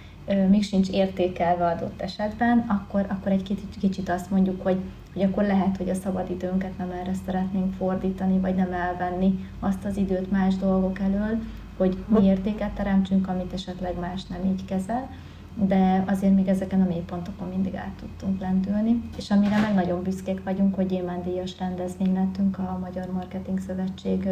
még 0.49 0.63
sincs 0.63 0.89
értékelve 0.89 1.67
adott 1.67 2.01
esetben, 2.01 2.59
akkor, 2.59 3.07
akkor 3.09 3.33
egy 3.33 3.43
kicsit, 3.43 3.79
kicsit 3.81 4.09
azt 4.09 4.31
mondjuk, 4.31 4.63
hogy, 4.63 4.79
hogy 5.13 5.23
akkor 5.23 5.45
lehet, 5.45 5.77
hogy 5.77 5.89
a 5.89 5.95
szabadidőnket 5.95 6.79
nem 6.79 6.91
erre 6.91 7.13
szeretnénk 7.27 7.73
fordítani, 7.73 8.39
vagy 8.39 8.55
nem 8.55 8.73
elvenni 8.73 9.49
azt 9.61 9.85
az 9.85 9.97
időt 9.97 10.31
más 10.31 10.57
dolgok 10.57 10.99
elől, 10.99 11.39
hogy 11.77 11.97
mi 12.07 12.25
értéket 12.25 12.71
teremtsünk, 12.71 13.29
amit 13.29 13.53
esetleg 13.53 13.99
más 13.99 14.25
nem 14.25 14.45
így 14.45 14.65
kezel 14.65 15.09
de 15.55 16.05
azért 16.07 16.35
még 16.35 16.49
ezeken 16.49 16.81
a 16.81 16.89
mélypontokon 16.89 17.49
mindig 17.49 17.75
át 17.75 17.95
tudtunk 18.01 18.41
lendülni, 18.41 19.03
és 19.17 19.31
amire 19.31 19.61
meg 19.61 19.75
nagyon 19.75 20.03
büszkék 20.03 20.43
vagyunk, 20.45 20.75
hogy 20.75 20.87
Gyémán 20.87 21.23
díjas 21.23 21.59
rendezvény 21.59 22.13
lettünk, 22.13 22.59
a 22.59 22.79
Magyar 22.81 23.13
Marketing 23.13 23.61
Szövetség 23.61 24.29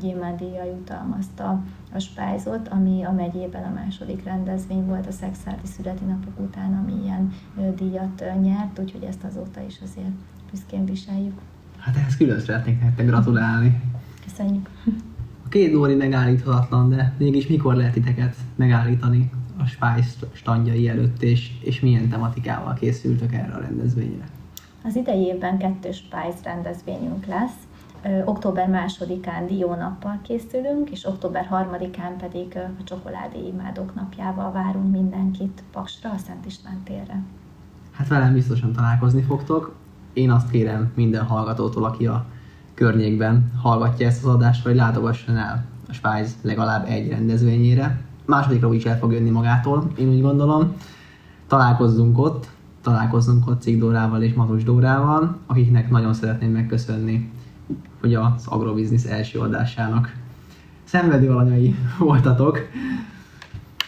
Gyémán 0.00 0.36
díjjal 0.36 0.66
jutalmazta 0.66 1.62
a 1.92 1.98
Spájzot, 1.98 2.68
ami 2.68 3.02
a 3.02 3.12
megyében 3.12 3.64
a 3.64 3.72
második 3.74 4.24
rendezvény 4.24 4.84
volt 4.84 5.06
a 5.06 5.12
szexádi 5.12 5.66
születi 5.76 6.04
napok 6.04 6.40
után, 6.40 6.74
ami 6.74 7.02
ilyen 7.02 7.32
díjat 7.76 8.24
nyert, 8.40 8.78
úgyhogy 8.78 9.02
ezt 9.02 9.24
azóta 9.24 9.60
is 9.68 9.78
azért 9.82 10.12
büszkén 10.50 10.84
viseljük. 10.84 11.40
Hát 11.78 11.96
ehhez 11.96 12.16
külön 12.16 12.40
szeretnék 12.40 12.80
nektek 12.80 13.06
gratulálni. 13.06 13.80
Köszönjük. 14.24 14.68
A 15.44 15.48
két 15.48 15.70
Dóri 15.70 15.94
megállíthatatlan, 15.94 16.88
de 16.88 17.14
mégis 17.18 17.46
mikor 17.46 17.74
lehet 17.74 17.92
titeket 17.92 18.36
megállítani 18.56 19.30
a 19.62 19.66
Spice 19.66 20.26
standjai 20.32 20.88
előtt, 20.88 21.22
és, 21.22 21.50
és 21.60 21.80
milyen 21.80 22.08
tematikával 22.08 22.74
készültök 22.74 23.32
erre 23.32 23.52
a 23.52 23.60
rendezvényre? 23.60 24.24
Az 24.84 24.96
idei 24.96 25.24
évben 25.24 25.58
kettős 25.58 25.96
Spice 25.96 26.38
rendezvényünk 26.44 27.26
lesz. 27.26 27.54
Ö, 28.04 28.22
október 28.24 28.68
másodikán 28.68 29.46
Dió 29.46 29.74
nappal 29.74 30.20
készülünk, 30.22 30.90
és 30.90 31.06
október 31.06 31.46
harmadikán 31.46 32.16
pedig 32.16 32.56
a 32.56 32.84
csokoládé 32.84 33.46
imádók 33.46 33.94
napjával 33.94 34.52
várunk 34.52 34.92
mindenkit 34.92 35.62
Paksra, 35.72 36.10
a 36.10 36.18
Szent 36.26 36.46
István 36.46 36.82
térre. 36.84 37.22
Hát 37.90 38.08
velem 38.08 38.32
biztosan 38.32 38.72
találkozni 38.72 39.22
fogtok. 39.22 39.74
Én 40.12 40.30
azt 40.30 40.50
kérem 40.50 40.92
minden 40.94 41.24
hallgatótól, 41.24 41.84
aki 41.84 42.06
a 42.06 42.24
környékben 42.74 43.52
hallgatja 43.62 44.06
ezt 44.06 44.24
az 44.24 44.34
adást, 44.34 44.64
hogy 44.64 44.74
látogasson 44.74 45.36
el 45.36 45.64
a 45.88 45.92
Spice 45.92 46.34
legalább 46.42 46.86
egy 46.88 47.08
rendezvényére. 47.08 48.00
Másodikra 48.24 48.74
is 48.74 48.84
el 48.84 48.98
fog 48.98 49.12
jönni 49.12 49.30
magától, 49.30 49.90
én 49.98 50.08
úgy 50.08 50.20
gondolom. 50.20 50.72
Találkozzunk 51.46 52.18
ott, 52.18 52.48
találkozzunk 52.80 53.48
ott 53.48 53.60
Cikdórával 53.60 54.22
és 54.22 54.34
Matos 54.34 54.62
Dórával, 54.64 55.36
akiknek 55.46 55.90
nagyon 55.90 56.14
szeretném 56.14 56.50
megköszönni, 56.50 57.30
hogy 58.00 58.14
az 58.14 58.46
Agrobiznisz 58.46 59.06
első 59.06 59.38
adásának 59.38 60.16
szenvedő 60.84 61.30
alanyai 61.30 61.74
voltatok. 61.98 62.58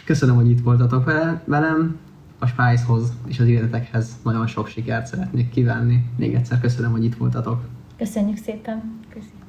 Köszönöm, 0.05 0.35
hogy 0.35 0.51
itt 0.51 0.63
voltatok 0.63 1.05
velem. 1.45 1.97
A 2.39 2.47
Spice-hoz 2.47 3.13
és 3.27 3.41
az 3.41 3.47
életetekhez 3.47 4.17
nagyon 4.23 4.47
sok 4.47 4.67
sikert 4.67 5.07
szeretnék 5.07 5.51
kívánni. 5.51 6.05
Még 6.17 6.35
egyszer 6.35 6.61
köszönöm, 6.61 6.91
hogy 6.91 7.05
itt 7.05 7.15
voltatok. 7.15 7.63
Köszönjük 7.97 8.37
szépen! 8.37 9.01
Köszönjük. 9.09 9.44